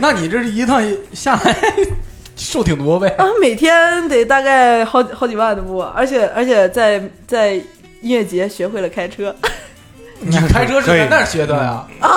[0.00, 0.82] 那你这是一趟
[1.12, 1.56] 下来
[2.34, 3.06] 瘦挺多呗？
[3.16, 7.54] 啊，每天得大概好好几万的步，而且而且在在
[8.00, 9.32] 音乐节学会了开车，
[10.20, 11.84] 你开车是在那儿学的呀？
[12.00, 12.16] 啊，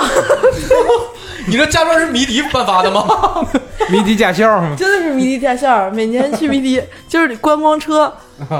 [1.46, 3.04] 你这驾照是迷笛颁发的吗？
[3.88, 4.74] 迷笛驾校吗？
[4.78, 8.12] 真的是迷笛驾校，每年去迷笛就是观光车，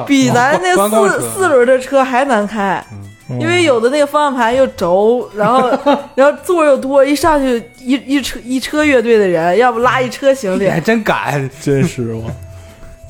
[0.07, 2.85] 比咱那四四轮的车还难开，
[3.39, 5.71] 因为有的那个方向盘又轴，然后
[6.15, 11.49] 然后座又多，一上去一一车一车乐队的人，要不拉一车行李你，还真敢！
[11.61, 12.25] 真是我。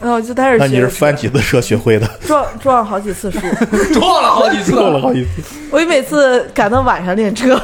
[0.01, 2.07] 然后就开始那你是翻几次车学会的？
[2.27, 3.39] 撞撞好几次树，
[3.93, 5.43] 撞了好几次，撞了好几次。
[5.71, 7.61] 我每次赶到晚上练车。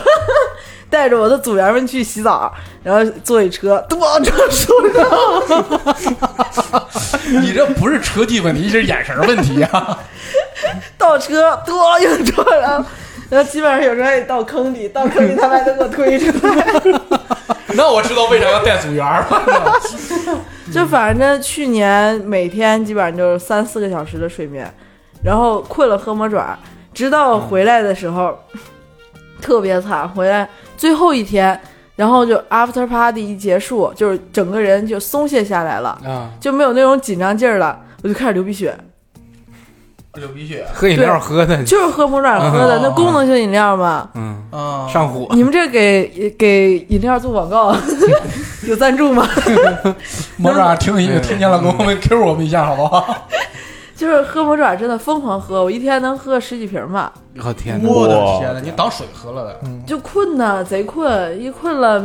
[0.89, 2.51] 带着我的组员们去洗澡，
[2.84, 6.87] 然后坐一车，咣撞树上，
[7.43, 9.99] 你这不是车技问题，是眼神问题啊！
[10.97, 12.87] 倒车，咣又撞上，
[13.28, 16.64] 然后基本上有时候还得到坑里，到坑里他们还能给我推出来。
[17.74, 19.43] 那我知道为啥要带组员了。
[20.72, 24.72] 就反正去年每天基本上就是三四个小时的睡眠，
[25.22, 26.58] 然后困了喝魔爪，
[26.92, 28.36] 直到回来的时候、
[29.40, 31.58] 特别惨，回来最后一天，
[31.94, 38.76] 然后就 after party 一结束，就是整个人就松懈下来了，啊，就没有那种紧张劲儿了，我就开始流鼻血，
[40.16, 44.08] 流鼻血喝饮料喝的，就是喝魔爪喝的，哦那功能性饮料嘛。
[44.14, 44.86] 嗯，啊！
[44.92, 45.26] 上火。
[45.32, 47.74] 你们这给给饮料做广告，
[48.66, 49.28] 有赞助吗？
[50.38, 53.26] 魔爪听听见了，给我们 Q 我们一下好不好？
[53.96, 57.10] 就是喝魔爪真的疯狂喝，我一天能喝十几瓶吧。
[57.42, 57.80] 我天！
[57.82, 59.60] 我的天呐，你当水喝了的？
[59.86, 61.98] 就困呐，贼困，一困了，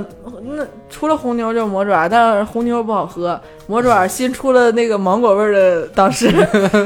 [0.55, 3.37] 那除了红牛就是魔爪，但是红牛不好喝，
[3.67, 6.31] 魔爪新出了那个芒果味的，当时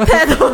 [0.08, 0.52] 太多，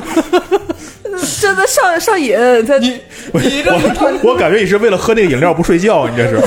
[1.40, 2.36] 真的上上瘾，
[2.66, 3.00] 他你
[3.32, 3.76] 你这一趟，
[4.22, 6.36] 我感觉你是为了喝那个饮料不睡觉，你这是。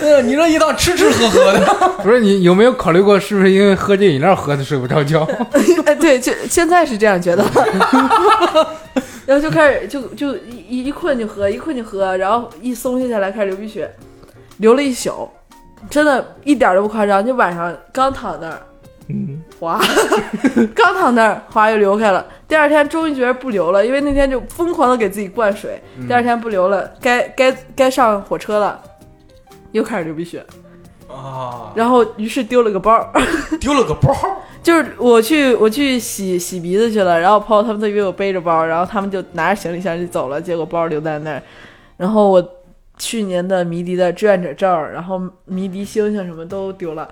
[0.00, 1.60] 呃你这一趟吃吃喝喝的，
[2.02, 5.26] 不是你有没有考虑过，是不是因为喝这饮料喝的睡不着觉？
[5.86, 7.44] 哎对，就现在是这样觉得，
[9.24, 13.90] 然后就开始就就一一困就喝，一困就喝，然后一松懈下来开始流鼻血，
[14.58, 15.28] 流了一宿，
[15.88, 18.60] 真的一点都不夸张，就晚上刚躺那儿。
[19.62, 19.80] 嗯，哗，
[20.74, 22.26] 刚躺那儿，哗又流开了。
[22.48, 25.80] 第二天终于觉得不流了，因为那天就疯狂的给自己灌水。
[26.08, 28.80] 第二天不流了，该该该上火车了，
[29.70, 30.44] 又开始流鼻血。
[31.08, 33.12] 啊，然后于是丢了个包，
[33.60, 34.12] 丢了个包，
[34.62, 41.42] 就是我去我去洗洗鼻子去了，然后朋友他们都以为我背着包，然后他们就拿着行李箱就走了，结果包留在那儿。
[41.98, 42.44] 然后我
[42.96, 47.06] 去年的迷笛的志愿者证，然后迷笛星星什么都丢了。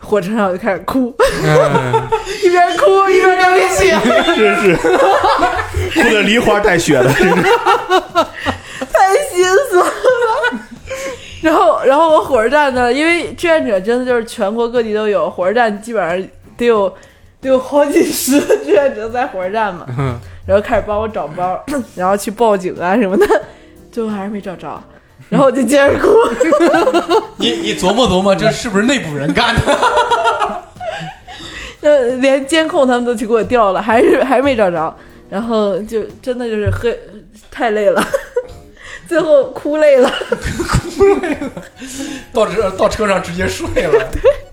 [0.00, 2.08] 火车上我就开始哭，嗯，
[2.44, 3.98] 一边哭一边流鼻血。
[4.36, 7.42] 真是哭的梨花带血的，真是。
[8.92, 10.60] 太心酸了。
[11.42, 16.88] 然后，然后我火车站呢，因为志愿者真的就是全国各地都有，火车站基本上得有
[17.40, 19.86] 得有好几十个志愿者在火车站嘛，
[20.46, 23.26] 然后开始帮我找包，然后去报警啊什么的，
[23.92, 24.82] 最后还是没找着，
[25.28, 26.08] 然后我就接着哭。
[27.36, 29.60] 你你琢磨琢磨，这是不是内部人干的？
[31.80, 34.94] 那，连监控他们都去给我调了，还是还没找着，
[35.30, 36.92] 然后就真的就是喝
[37.50, 38.04] 太累了，
[39.06, 40.12] 最后哭累了。
[40.96, 41.52] 哭累了
[42.32, 44.08] 到车到车上直接睡了。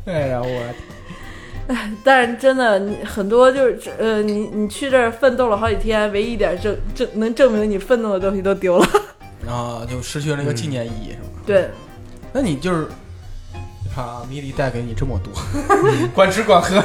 [0.05, 8.87] 哎呀，我但是真的，你很多就是呃，你你去这儿奋斗了好几天，唯一一点证证能证明你奋斗的东西都丢了。
[9.47, 11.27] 啊，就失去了那个纪念意义，是吧？
[11.45, 11.69] 对，
[12.33, 12.87] 那你就是，
[13.53, 15.33] 你看啊，迷离带给你这么多，
[16.13, 16.81] 管吃管喝，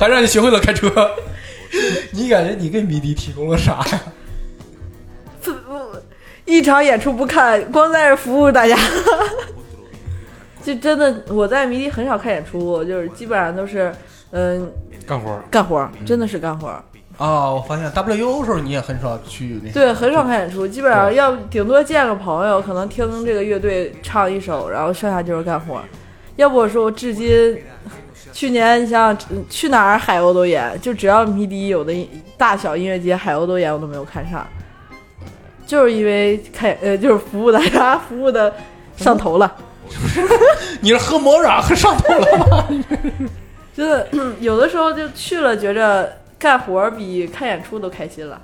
[0.00, 0.88] 还让你学会了开车。
[2.12, 4.02] 你感觉你给迷笛提供了啥呀？
[6.44, 8.76] 一场演出不看，光在这服务大家。
[10.62, 13.92] 就真的，我在迷笛很少看演出，就是基本上都是
[14.32, 14.70] 嗯、
[15.06, 15.42] 干活儿。
[15.50, 16.84] 干活儿，真的是干活儿。
[17.18, 19.70] 啊，我发现 WU 时候你也很少去那。
[19.70, 25.80] 对，很少看演出，基本上要顶多见个朋友，可能听这个乐队唱一首，然后剩下就是干活。
[26.36, 27.58] 要不我说我至今，
[28.32, 31.92] 去年你想想去哪儿海鸥都演，就只要迷笛有的
[32.36, 34.44] 大小音乐节海鸥都演，我都没有看上，
[35.66, 38.52] 就是因为看呃就是服务大家服务的
[38.96, 39.54] 上头了，
[40.80, 42.68] 你是喝魔爪喝上头了吗？
[43.74, 46.10] 真 的、嗯 有的时候就去了，觉着
[46.42, 48.42] 干活比看演出都开心了。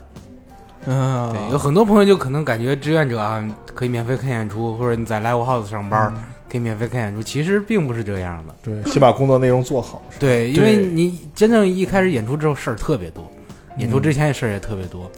[0.87, 3.45] 嗯对，有很多朋友就可能感觉志愿者啊
[3.75, 6.15] 可以免费看演出，或者你在 live house 上班、
[6.49, 8.55] 可以免费看演出，其实并不是这样的。
[8.63, 10.01] 对，先把工作内容做好。
[10.21, 13.29] 对，因为你真正一开始演出之后事儿特别多，
[13.79, 15.11] 演出之前的事儿也特别多。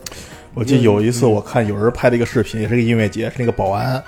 [0.55, 4.03] 我记得有一次我看有人拍了一个视频，也是个音乐节，是那个保安，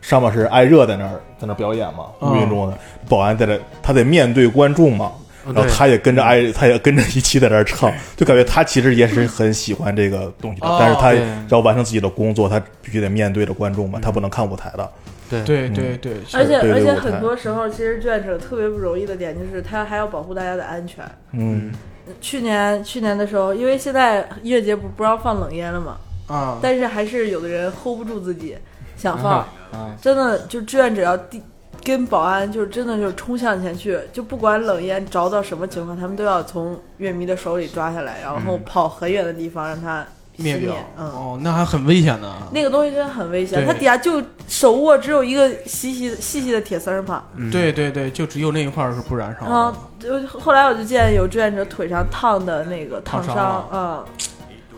[0.00, 5.12] 上面是艾热在那儿在那儿表演嘛，乌云中的保安在这，他得面对观众嘛，
[5.46, 11.14] 然后他也跟着挨，他也跟着一起在那儿唱，就感觉他其实也是很喜欢这个东西的哦，但是他
[11.48, 14.90] 要完成自己的工作，他必须得面对着观众嘛，他不能看舞台的。
[15.30, 21.02] 对对对对，而且而且很多时候，其实志愿者特别不容易的点就是他还要保护大家的安全。
[21.32, 21.72] 嗯，
[22.20, 28.54] 去年去年的时候，因为现在音乐节不不让放冷烟了嘛，啊，但是还是有的人 hold 不住自己，
[28.94, 29.38] 想放，
[29.72, 31.42] 啊，真的就志愿者要第
[31.84, 40.06] 跟保安就是真的就是冲向前去，就不管冷烟着到什么情况，他们都要从乐迷的手里抓下来，然后跑很远的地方让他
[40.36, 40.58] 灭。
[40.58, 41.06] 掉，嗯。
[41.06, 42.34] 哦，那还很危险呢。
[42.52, 43.66] 那个东西真的很危险，对。
[43.66, 54.04] 它底下就手握只有一个细细细细的铁丝儿嘛，对对对，就只有那一块儿是不燃烧啊。，就后来我就见有志愿者腿上烫的那个烫伤，嗯，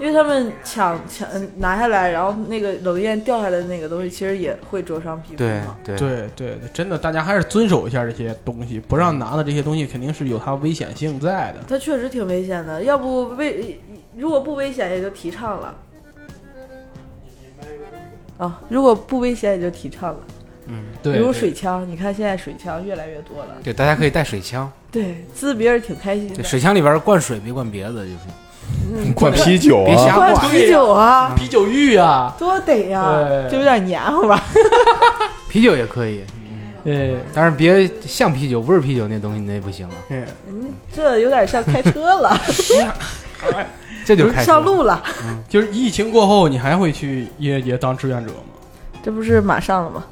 [0.01, 5.77] 因为他们抢抢拿下来，然后那个冷焰掉下来的那个东西，其实也会灼伤皮肤对嘛。
[5.85, 11.61] 对对对对，真的，大家还是遵守一下这些东西，不让拿的这些东西肯定是有它危险性在的。
[11.69, 13.81] 它确实挺危险的，要不危
[14.17, 15.75] 如果不危险也就提倡了。
[18.37, 20.21] 啊，如果不危险也就提倡了，
[20.67, 26.45] 嗯，对比如水枪，你看现在水枪越来越多了，对，大家可以带水枪，对，滋别人挺开心的对，。
[26.45, 28.35] 水枪里边灌水，别灌别的，就是嗯
[29.15, 30.51] 灌啤酒别瞎啊，灌。
[30.51, 33.51] 啤酒啊，啤酒浴啊，多得呀，对。
[33.51, 34.43] 就有点黏糊吧。
[35.49, 36.23] 啤酒也可以，
[36.85, 42.37] 对，但是别像啤酒，不是啤酒那东西那不行了，嗯，嗯，这有点像开车了，
[44.05, 45.03] 这就开始上路了。
[45.49, 48.37] 就是疫情过后，你还会去音乐节当志愿者吗？
[49.03, 50.05] 这不是马上了吗？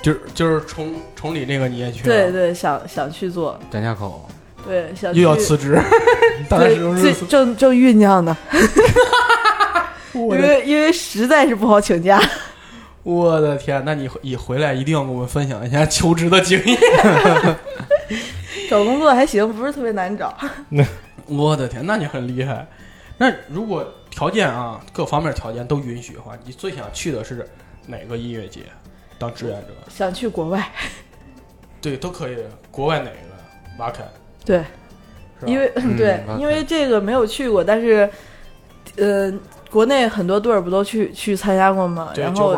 [0.00, 4.28] 就是就是崇崇礼那个你也去了，对对，想想去做，张家口，
[4.68, 5.80] 对想又要辞职，
[6.48, 8.36] 大概对是最正正酝酿呢，
[10.12, 12.20] 因为因为实在是不好请假。
[13.02, 16.78] 我的天，那你你回来一定要跟我们分享一下求职的经验。
[18.68, 20.36] 找工作还行，不是特别难找。
[20.68, 20.84] 那
[21.26, 22.66] 我的天，那你很厉害。
[23.16, 27.48] 那如果条件啊，各方面条件都允许的话，你最想去的是
[27.86, 28.60] 哪个音乐节
[29.18, 29.68] 当志愿者？
[29.88, 30.70] 想去国外，
[31.80, 32.36] 对，都可以。
[32.70, 33.16] 国外哪个？
[33.78, 34.04] 瓦肯
[34.48, 34.64] 对，
[35.44, 38.08] 因为嗯 对，因为这个没有去过，但是，
[38.96, 39.30] 呃，
[39.70, 42.08] 国内很多队儿不都去去参加过吗？
[42.16, 42.56] 然后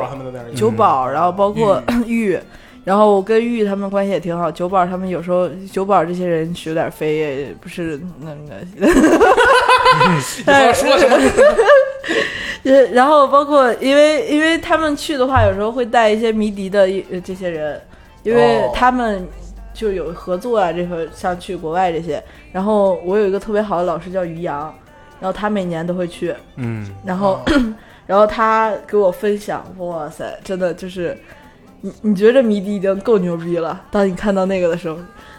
[0.55, 2.39] 九宝，然后包括 玉，
[2.85, 4.49] 然后我跟玉他们关系也挺好。
[4.49, 8.55] 九宝他们有时候九宝这些人是有点飞，也不是那个。
[10.39, 11.17] 你刚才说什么？
[12.63, 17.81] 呃，然后包括因为因为他们去的话，有时候会带一些迷笛的呃这些人，
[18.23, 19.27] 因为哦他们
[19.81, 22.23] 就有合作啊，这个像去国外这些。
[22.53, 24.75] 然后我有一个特别好的老师叫于洋，
[25.19, 27.41] 然后他每年都会去，嗯，然后、
[28.07, 31.17] 然后他给我分享，哇塞，真的就是
[31.81, 34.99] 你你觉得迷笛已经够牛逼了，当你看到那个的时候，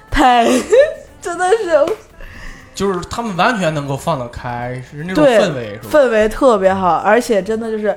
[0.09, 0.47] 太
[1.21, 1.93] 真的是
[2.73, 5.79] 就是他们完全能够放得开，是那种氛围？
[5.83, 7.95] 氛围特别好，而且真的就是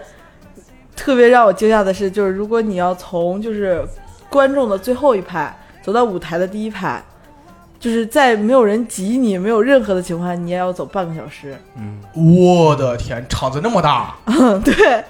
[0.95, 3.83] 特别让我惊讶的是，就是如果你要从就是
[4.29, 7.03] 观众的最后一排走到舞台的第一排，
[7.79, 11.55] 就是在没有人挤你、没有任何的情况下，你也要走半个小时。
[12.15, 15.05] 我的天，场子那么大， 嗯对，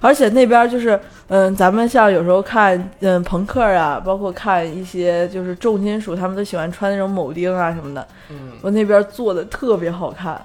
[0.00, 8.06] 而且那边就是，嗯，咱们像有时候看，嗯，朋克啊，包括看一些就是重金属，他们都喜欢穿那种铆钉啊什么的。
[8.30, 10.40] 嗯，我那边做的特别好看，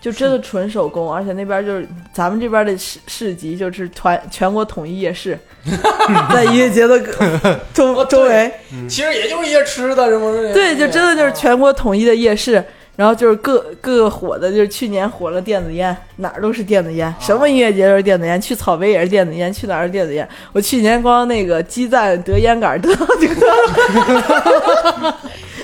[0.00, 5.38] 就真的纯手工，而且那边就是咱们这边的市市集，就是团全国统一夜市，
[6.32, 7.00] 在音乐节的
[7.74, 8.52] 周周围，
[8.88, 10.52] 其实也就是一些吃的什么的。
[10.52, 12.64] 对，就真的就是全国统一的夜市。
[12.96, 20.28] 然后就是各各个火的，就是去年火了电子烟，哪儿都是电子烟，什么音乐节都是电子烟，去草莓也是电子烟，去哪儿是电子烟。
[20.52, 22.88] 我去年光那个鸡蛋得烟杆得
[23.20, 23.34] 这个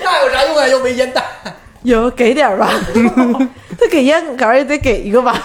[0.01, 0.65] 那有啥用啊？
[0.65, 1.25] 又没烟弹。
[1.85, 2.69] 有给点儿吧，
[3.79, 5.41] 他给烟杆儿也得给一个吧。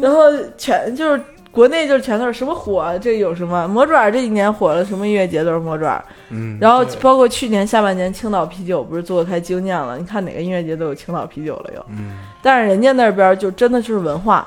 [0.00, 0.22] 然后
[0.58, 1.20] 全就是
[1.52, 6.02] 国内就是全都是什么火，这有什么魔爪这几年火了，什么音乐节都是魔爪。
[6.30, 11.86] 嗯，然后包括去年下半年青岛啤酒不是做的太精酿了，你看哪个音乐节都有青岛啤酒了又。
[11.90, 14.46] 嗯，但是人家那边就真的就是文化，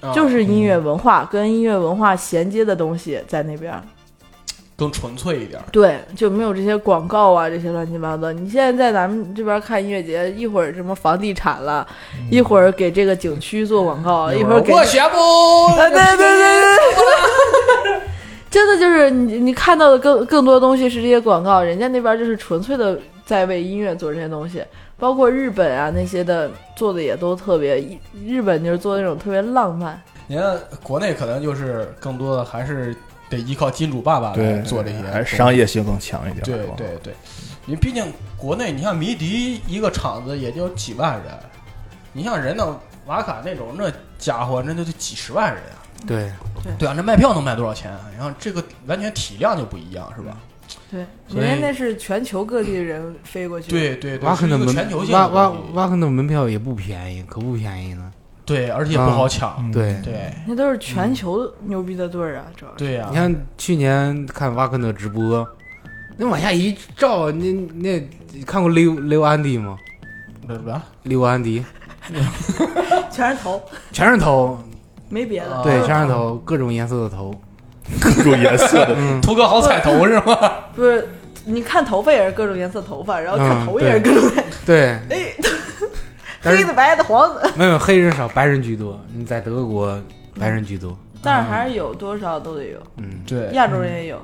[0.00, 3.72] 啊就是音乐文化跟音乐文化衔接的东西在那边。
[4.80, 5.60] 更纯粹一点。
[5.70, 8.32] 对，就没有这些广告啊，这些乱七八糟。
[8.32, 11.86] 你现在在咱们这边看音乐节，一会儿什么房地产了，
[12.30, 15.66] 一会儿给这个景区做广告，一会儿给我学不。
[15.66, 16.62] 啊，对对对
[17.84, 18.00] 对，
[18.50, 24.64] 真的就是你你看到的更更多东西是这些广告，人家那边就是纯粹的在为音乐做这些东西，
[24.98, 27.76] 包括日本啊那些的做的也都特别，
[28.26, 30.00] 日本就是做那种特别浪漫。
[30.26, 32.94] 你看国内可能就是更多的还是
[33.30, 36.42] 得依靠金主爸爸来，做这些还是商业性更强一点。
[36.44, 37.14] 对是吧对对，
[37.64, 38.04] 你毕竟
[38.36, 41.32] 国内，你像迷笛一个厂子也就几万人，
[42.12, 45.78] 你像人呢瓦卡那种，那家伙那就得几十万人啊。
[46.06, 46.30] 对，
[46.78, 48.00] 对啊，那卖票能卖多少钱啊？
[48.16, 50.36] 然后这个完全体量就不一样，是吧？
[50.90, 54.74] 对，所以人家那是全球各地的人飞过去。，对对对，瓦肯的门
[55.10, 58.10] 瓦瓦瓦肯的门票也不便宜，可不便宜呢。
[58.44, 59.56] 对，而且也不好抢。
[59.58, 62.78] 嗯对，对那都是全球牛逼的队儿啊，主要是。
[62.78, 65.46] 对呀、你看去年看瓦肯的直播，
[66.16, 68.08] 那往下一照，那那
[68.46, 69.76] 看过溜溜安迪吗？
[70.48, 70.82] 对吧？
[71.04, 71.64] 溜安迪
[73.10, 73.62] 全是头，
[73.92, 74.58] 全是头，
[75.08, 75.54] 没别的。
[75.54, 77.32] 啊对，全是头，各种颜色的头。
[78.00, 80.36] 各种颜色的，嗯，图个好彩头是吗？
[80.76, 81.08] 不是，
[81.44, 85.34] 你看头发也是各种颜色头发，然后看嗯头也是各种颜色，对， 哎，
[86.40, 88.98] 黑的、白的、黄的，没有黑人少，白人居多。
[89.12, 90.00] 你在德国，
[90.38, 90.96] 白人居多。
[91.22, 94.20] 但是还是有多少都得有，嗯，对，亚洲人也有。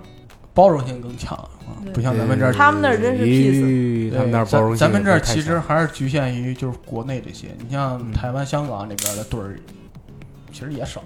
[0.54, 2.52] 包容性更强啊，不像咱们这儿。
[2.54, 9.54] 他们那儿真是 peace 他们那儿包容性咱咱们这儿其实还是局限于就是国内这些，你像嗯台湾、香港那边的队儿，
[10.50, 11.04] 其实也少。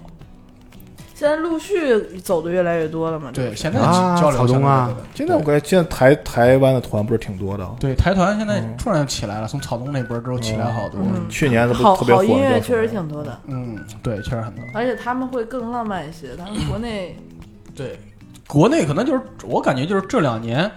[1.21, 3.29] 现在陆续走的越来越多了嘛。
[3.31, 10.99] 对，现在啊交流草东啊现在我感觉现在台台湾的团不是挺多的，对台团现在嗯突然起来了，从草东那波之后起来好多。
[10.99, 14.63] 嗯去年好特别火好音乐确实挺多的，嗯，对，确实很多。
[14.73, 16.35] 而且他们会更浪漫一些。
[16.35, 17.15] 他们国内
[17.75, 17.99] 对，
[18.47, 20.69] 国内可能就是我感觉就是这两年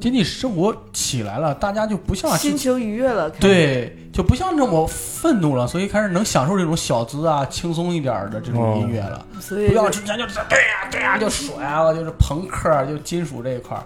[0.00, 9.24] 经济生活起来了，大家就不像心情愉悦了，对，就不像这么愤怒了，所以开始能享受这种小资啊、轻松一点儿的这种音乐了。
[9.40, 13.84] 所以不要之前就是对呀、对呀、就甩啊，就是朋克就金属这一块儿，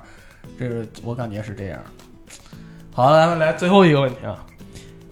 [0.59, 1.79] 这个我感觉是这样。
[2.93, 4.39] 好，咱们来最后一个问题啊，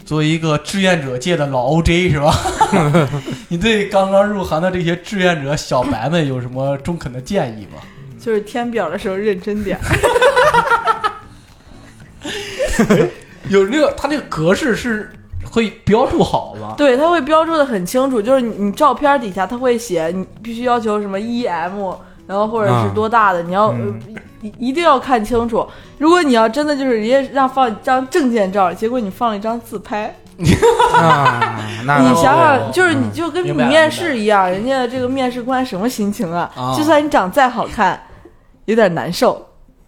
[0.07, 2.35] 作为一个志愿者界的老 OJ 是吧？
[3.49, 7.83] 你对刚刚入行的这些志愿者小白们有什么中肯的建议吗？
[8.25, 9.83] 就是填表的时候认真点儿。
[13.51, 15.13] 有那个他那个格式是
[15.51, 16.75] 会标注好吗？
[16.79, 21.95] 对，它会标注的很清楚，就是你你照片底下它会写你必须要求什么 EM，
[22.27, 23.73] 然后或者是多大的，你要、
[24.41, 25.67] 一一定要看清楚。
[25.99, 36.51] 如果你要真的就是人家让放一张证件照，结果你放了一张自拍， 你想想，就是你就跟你面试一样，人家这个面试官什么心情啊？
[36.57, 38.03] 啊就算你长再好看，
[38.67, 39.47] 有点难受。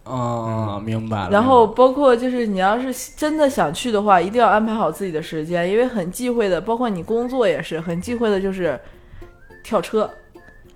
[0.09, 1.29] 嗯，明白了。
[1.29, 8.79] 然后包括就是你要是真的想去的话，一定要安排好自己的时间，因为很忌讳的，包括你工作也是很忌讳的，就是
[9.65, 10.09] 跳车，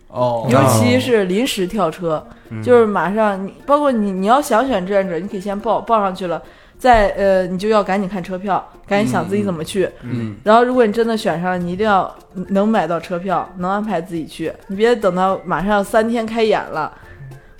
[0.10, 6.42] 哦，尤其是临时跳车，嗯就是马上你，包括你你要想选志愿者，你可以先报报上去了，
[6.78, 9.90] 再呃你就要赶紧看车票，赶紧想自己怎么去。
[10.02, 12.14] 嗯，然后如果你真的选上了，你一定要
[12.50, 16.92] 能买到车票，能安排自己去，你别等到马上三天开演了。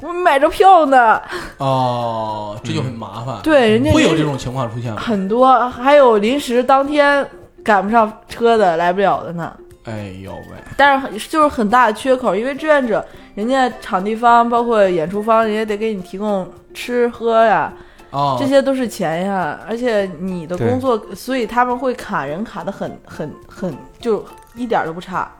[0.02, 1.22] 我买着票呢，
[1.58, 3.40] 哦，这就很麻烦。
[3.44, 5.00] 对，人家会有这种情况出现吗？
[5.00, 7.26] 很多，还有临时当天
[7.64, 9.56] 赶不上车的，来不了的呢。
[9.84, 13.04] 哎呦喂，但是就是很大的缺口，因为志愿者
[13.36, 17.74] 人家场地方包括演出方，人家得给你提供吃喝呀，
[18.12, 19.60] 哦，这些都是钱呀。
[19.68, 24.24] 而且你的工作，所以他们会卡人卡的很很很，就
[24.56, 25.32] 一点都不差。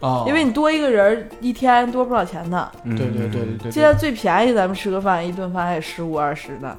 [0.00, 2.70] 哦，因为你多一个人一天多不少钱呢。
[2.84, 6.76] 嗯对对对对对，现在最便宜，咱们吃个饭一顿饭还得十五二十呢，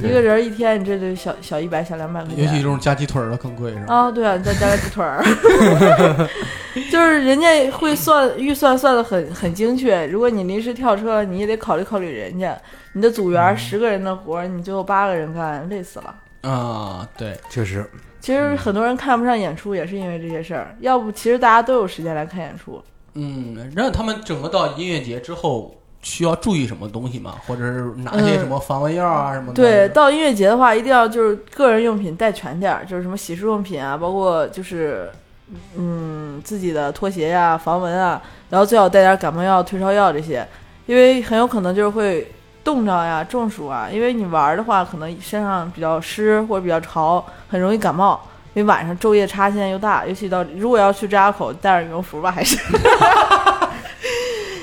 [0.00, 2.44] 一个人一天你这就小小一百小两百块钱。
[2.44, 3.92] 尤其这种加鸡腿儿的更贵是吧？
[3.94, 5.22] 啊，对啊，你再加个鸡腿儿，
[6.90, 10.06] 就是人家会算预算算的很很精确。
[10.06, 12.56] 如果你临时跳车，你也得考虑考虑人家。
[12.92, 16.14] 你的组员十个人的活儿，你最后八个人干，累死了。
[16.50, 17.88] 啊，对，确实，
[18.20, 20.76] 其实很多人看不上演出，也是因为这些事儿。
[20.80, 22.80] 要不，其实大家都有时间来看演出。
[23.14, 27.34] 嗯，让他们整个到音乐节之后需要注意什么东西吗？
[27.46, 29.54] 或者是拿些什么防蚊药啊什么的？
[29.54, 35.10] 对，到音乐节的话，一定要就是个人用品带全点儿，就是什么洗漱用品啊，包括就是
[35.76, 40.46] 嗯自己的拖鞋呀、防蚊啊，然后最好带点感冒药、退烧药这些，
[40.86, 42.30] 因为很有可能就是会
[42.64, 43.88] 冻着呀、中暑啊。
[43.92, 48.20] 因为你玩儿的话，可能身上比较湿或者比较潮，很容易感冒。
[48.54, 52.56] 因为晚上昼夜差现在又大，尤其到如果要去张家口，带着羽绒服吧，还是。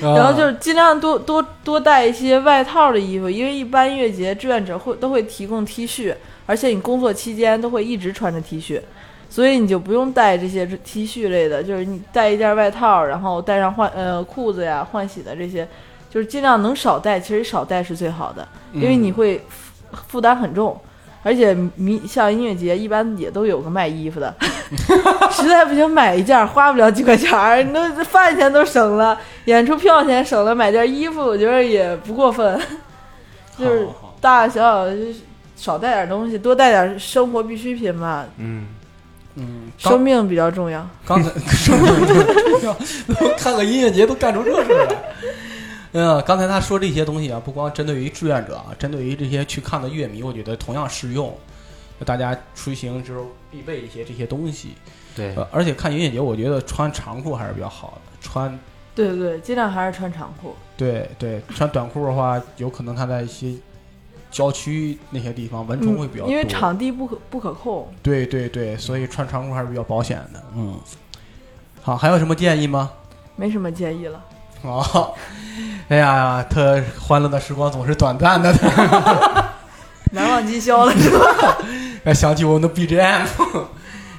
[0.00, 6.14] 然后就是尽量多多多带一些外套的衣服，因为一般音乐节志愿者会都会提供 T 恤，
[6.46, 8.80] 而且你工作期间都会一直穿着 T 恤，
[9.28, 15.66] 所以你就不用带这些 T 恤类的，就是你带一件外套，然后带上换呃裤子呀、换洗的这些，
[16.10, 19.44] 就是尽量能少带，其实少带是最好的，因为你会
[19.92, 20.78] 负负担很重。
[21.24, 24.32] 而且迷像音乐节一般也都有个卖衣服的，
[25.32, 32.58] 实在不行买一件花不了几块钱儿，你都饭钱都省了，演出票钱省了，买件衣服我觉得也不过分。
[33.58, 33.88] 就是
[34.20, 34.96] 大大小小就
[35.56, 38.68] 少带点东西，多带点生活必需品吧，嗯，
[39.34, 40.88] 嗯，生命比较重要。
[41.04, 44.86] 刚才 生命比较重要看个音乐节都干出这事来。
[45.92, 51.34] 嗯，刚才他说这些东西啊，不光针对于志愿者啊，针对于这些去看的乐迷，我觉得同样适用。
[52.04, 54.74] 大家出行之后必备一些这些东西。
[55.16, 58.12] 对，呃，而且看音乐节，我觉得穿长裤还是比较好的。
[58.20, 58.56] 穿
[58.94, 60.54] 对对对，尽量还是穿长裤。
[60.76, 63.52] 对对，穿短裤的话，有可能他在一些
[64.30, 66.28] 郊区那些地方蚊虫会比较多。
[66.28, 67.92] 嗯因为场地不可不可控。
[68.00, 70.40] 对对对，所以穿长裤还是比较保险的。
[70.54, 70.78] 嗯，
[71.82, 72.92] 好，还有什么建议吗？
[73.34, 74.24] 没什么建议了。
[74.62, 75.14] 哦，
[75.88, 78.52] 哎呀，特欢乐的时光总是短暂的，
[80.12, 81.58] 难忘今宵了是吧？
[82.04, 83.24] 哎想起我们的 BGM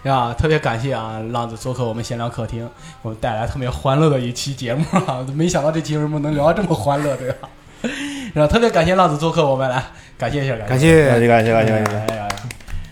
[0.03, 2.69] 呀，特别感谢啊，浪子做客我们闲聊客厅，给
[3.03, 5.25] 我们带来特别欢乐的一期节目啊！
[5.35, 7.49] 没想到这期节目能聊这么欢乐，对吧？
[8.33, 9.83] 然后特别感谢浪子做客我们来，
[10.17, 12.28] 感谢一下，感谢感谢，谢感谢感谢感谢。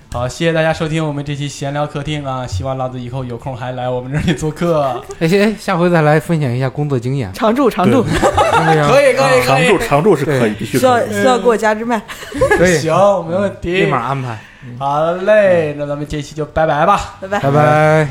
[0.09, 2.47] 好，谢谢大家收听我们这期闲聊客厅啊！
[2.47, 5.03] 希望老子以后有空还来我们这里做客。
[5.19, 8.09] 哎，哎，下回再来分享一下工作经验，常驻常驻，可
[8.87, 11.05] 可以可以可以常驻常驻是可以，必须需要。
[11.07, 12.01] 需要给我加支麦。
[12.57, 14.39] 可以，行，没问题，立马安排，
[14.79, 17.17] 好嘞，那咱们这期就拜拜吧。
[17.21, 17.51] 拜拜拜。
[17.51, 18.07] 拜。